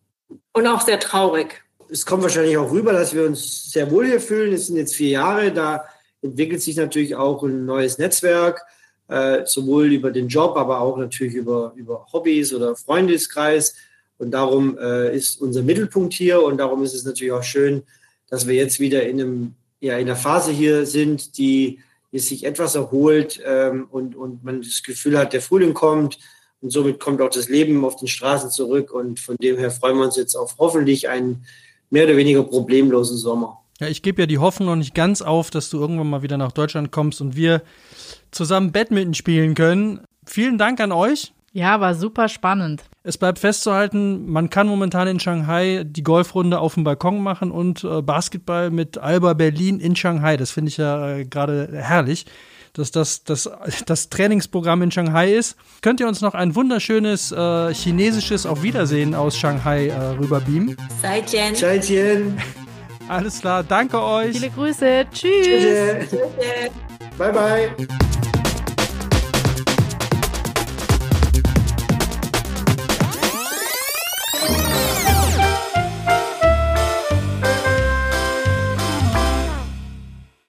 und 0.52 0.66
auch 0.66 0.82
sehr 0.82 1.00
traurig. 1.00 1.62
Es 1.90 2.06
kommt 2.06 2.22
wahrscheinlich 2.22 2.56
auch 2.56 2.70
rüber, 2.70 2.92
dass 2.92 3.14
wir 3.14 3.24
uns 3.24 3.70
sehr 3.70 3.90
wohl 3.90 4.06
hier 4.06 4.20
fühlen. 4.20 4.52
Es 4.52 4.68
sind 4.68 4.76
jetzt 4.76 4.94
vier 4.94 5.10
Jahre, 5.10 5.52
da 5.52 5.84
entwickelt 6.22 6.62
sich 6.62 6.76
natürlich 6.76 7.14
auch 7.14 7.42
ein 7.42 7.66
neues 7.66 7.98
Netzwerk, 7.98 8.62
äh, 9.08 9.44
sowohl 9.44 9.92
über 9.92 10.10
den 10.10 10.28
Job, 10.28 10.56
aber 10.56 10.80
auch 10.80 10.96
natürlich 10.96 11.34
über, 11.34 11.72
über 11.76 12.06
Hobbys 12.12 12.54
oder 12.54 12.74
Freundeskreis. 12.74 13.74
Und 14.18 14.30
darum 14.30 14.78
äh, 14.78 15.14
ist 15.14 15.40
unser 15.40 15.62
Mittelpunkt 15.62 16.14
hier 16.14 16.42
und 16.42 16.58
darum 16.58 16.82
ist 16.82 16.94
es 16.94 17.04
natürlich 17.04 17.32
auch 17.32 17.42
schön, 17.42 17.82
dass 18.28 18.46
wir 18.46 18.54
jetzt 18.54 18.80
wieder 18.80 19.06
in, 19.06 19.20
einem, 19.20 19.54
ja, 19.80 19.94
in 19.94 20.06
einer 20.06 20.16
Phase 20.16 20.52
hier 20.52 20.86
sind, 20.86 21.36
die, 21.36 21.80
die 22.12 22.18
sich 22.18 22.44
etwas 22.44 22.74
erholt 22.74 23.40
ähm, 23.44 23.86
und, 23.90 24.14
und 24.14 24.44
man 24.44 24.62
das 24.62 24.82
Gefühl 24.82 25.18
hat, 25.18 25.32
der 25.32 25.42
Frühling 25.42 25.74
kommt 25.74 26.18
und 26.60 26.70
somit 26.70 27.00
kommt 27.00 27.20
auch 27.20 27.30
das 27.30 27.48
Leben 27.48 27.84
auf 27.84 27.96
den 27.96 28.08
Straßen 28.08 28.50
zurück 28.50 28.92
und 28.92 29.20
von 29.20 29.36
dem 29.36 29.58
her 29.58 29.70
freuen 29.70 29.98
wir 29.98 30.04
uns 30.04 30.16
jetzt 30.16 30.34
auf 30.34 30.56
hoffentlich 30.58 31.08
einen 31.08 31.44
mehr 31.90 32.04
oder 32.04 32.16
weniger 32.16 32.42
problemlosen 32.42 33.16
Sommer. 33.16 33.60
Ja, 33.80 33.88
ich 33.88 34.02
gebe 34.02 34.22
ja 34.22 34.26
die 34.26 34.38
Hoffnung 34.38 34.68
noch 34.68 34.76
nicht 34.76 34.94
ganz 34.94 35.20
auf, 35.20 35.50
dass 35.50 35.68
du 35.68 35.80
irgendwann 35.80 36.08
mal 36.08 36.22
wieder 36.22 36.38
nach 36.38 36.52
Deutschland 36.52 36.92
kommst 36.92 37.20
und 37.20 37.36
wir 37.36 37.62
zusammen 38.30 38.72
Badminton 38.72 39.14
spielen 39.14 39.54
können. 39.54 40.00
Vielen 40.24 40.58
Dank 40.58 40.80
an 40.80 40.92
euch. 40.92 41.32
Ja, 41.54 41.80
war 41.80 41.94
super 41.94 42.28
spannend. 42.28 42.82
Es 43.04 43.16
bleibt 43.16 43.38
festzuhalten, 43.38 44.28
man 44.28 44.50
kann 44.50 44.66
momentan 44.66 45.06
in 45.06 45.20
Shanghai 45.20 45.84
die 45.86 46.02
Golfrunde 46.02 46.58
auf 46.58 46.74
dem 46.74 46.82
Balkon 46.82 47.22
machen 47.22 47.52
und 47.52 47.84
äh, 47.84 48.02
Basketball 48.02 48.70
mit 48.70 48.98
Alba 48.98 49.34
Berlin 49.34 49.78
in 49.78 49.94
Shanghai. 49.94 50.36
Das 50.36 50.50
finde 50.50 50.70
ich 50.70 50.78
ja 50.78 51.10
äh, 51.10 51.24
gerade 51.24 51.68
herrlich, 51.72 52.26
dass 52.72 52.90
das, 52.90 53.22
das 53.22 53.48
das 53.86 54.08
Trainingsprogramm 54.08 54.82
in 54.82 54.90
Shanghai 54.90 55.32
ist. 55.32 55.56
Könnt 55.80 56.00
ihr 56.00 56.08
uns 56.08 56.20
noch 56.22 56.34
ein 56.34 56.56
wunderschönes 56.56 57.30
äh, 57.30 57.72
chinesisches 57.72 58.46
Auf 58.46 58.64
Wiedersehen 58.64 59.14
aus 59.14 59.38
Shanghai 59.38 59.86
äh, 59.86 59.94
rüberbeamen? 60.18 60.76
Zaijian. 61.00 61.54
Zaijian. 61.54 62.36
Alles 63.08 63.40
klar, 63.40 63.62
danke 63.62 64.02
euch. 64.02 64.32
Viele 64.32 64.50
Grüße. 64.50 65.06
Tschüss. 65.12 66.10
Tschüss. 66.10 66.18
Bye, 67.16 67.32
bye. 67.32 67.70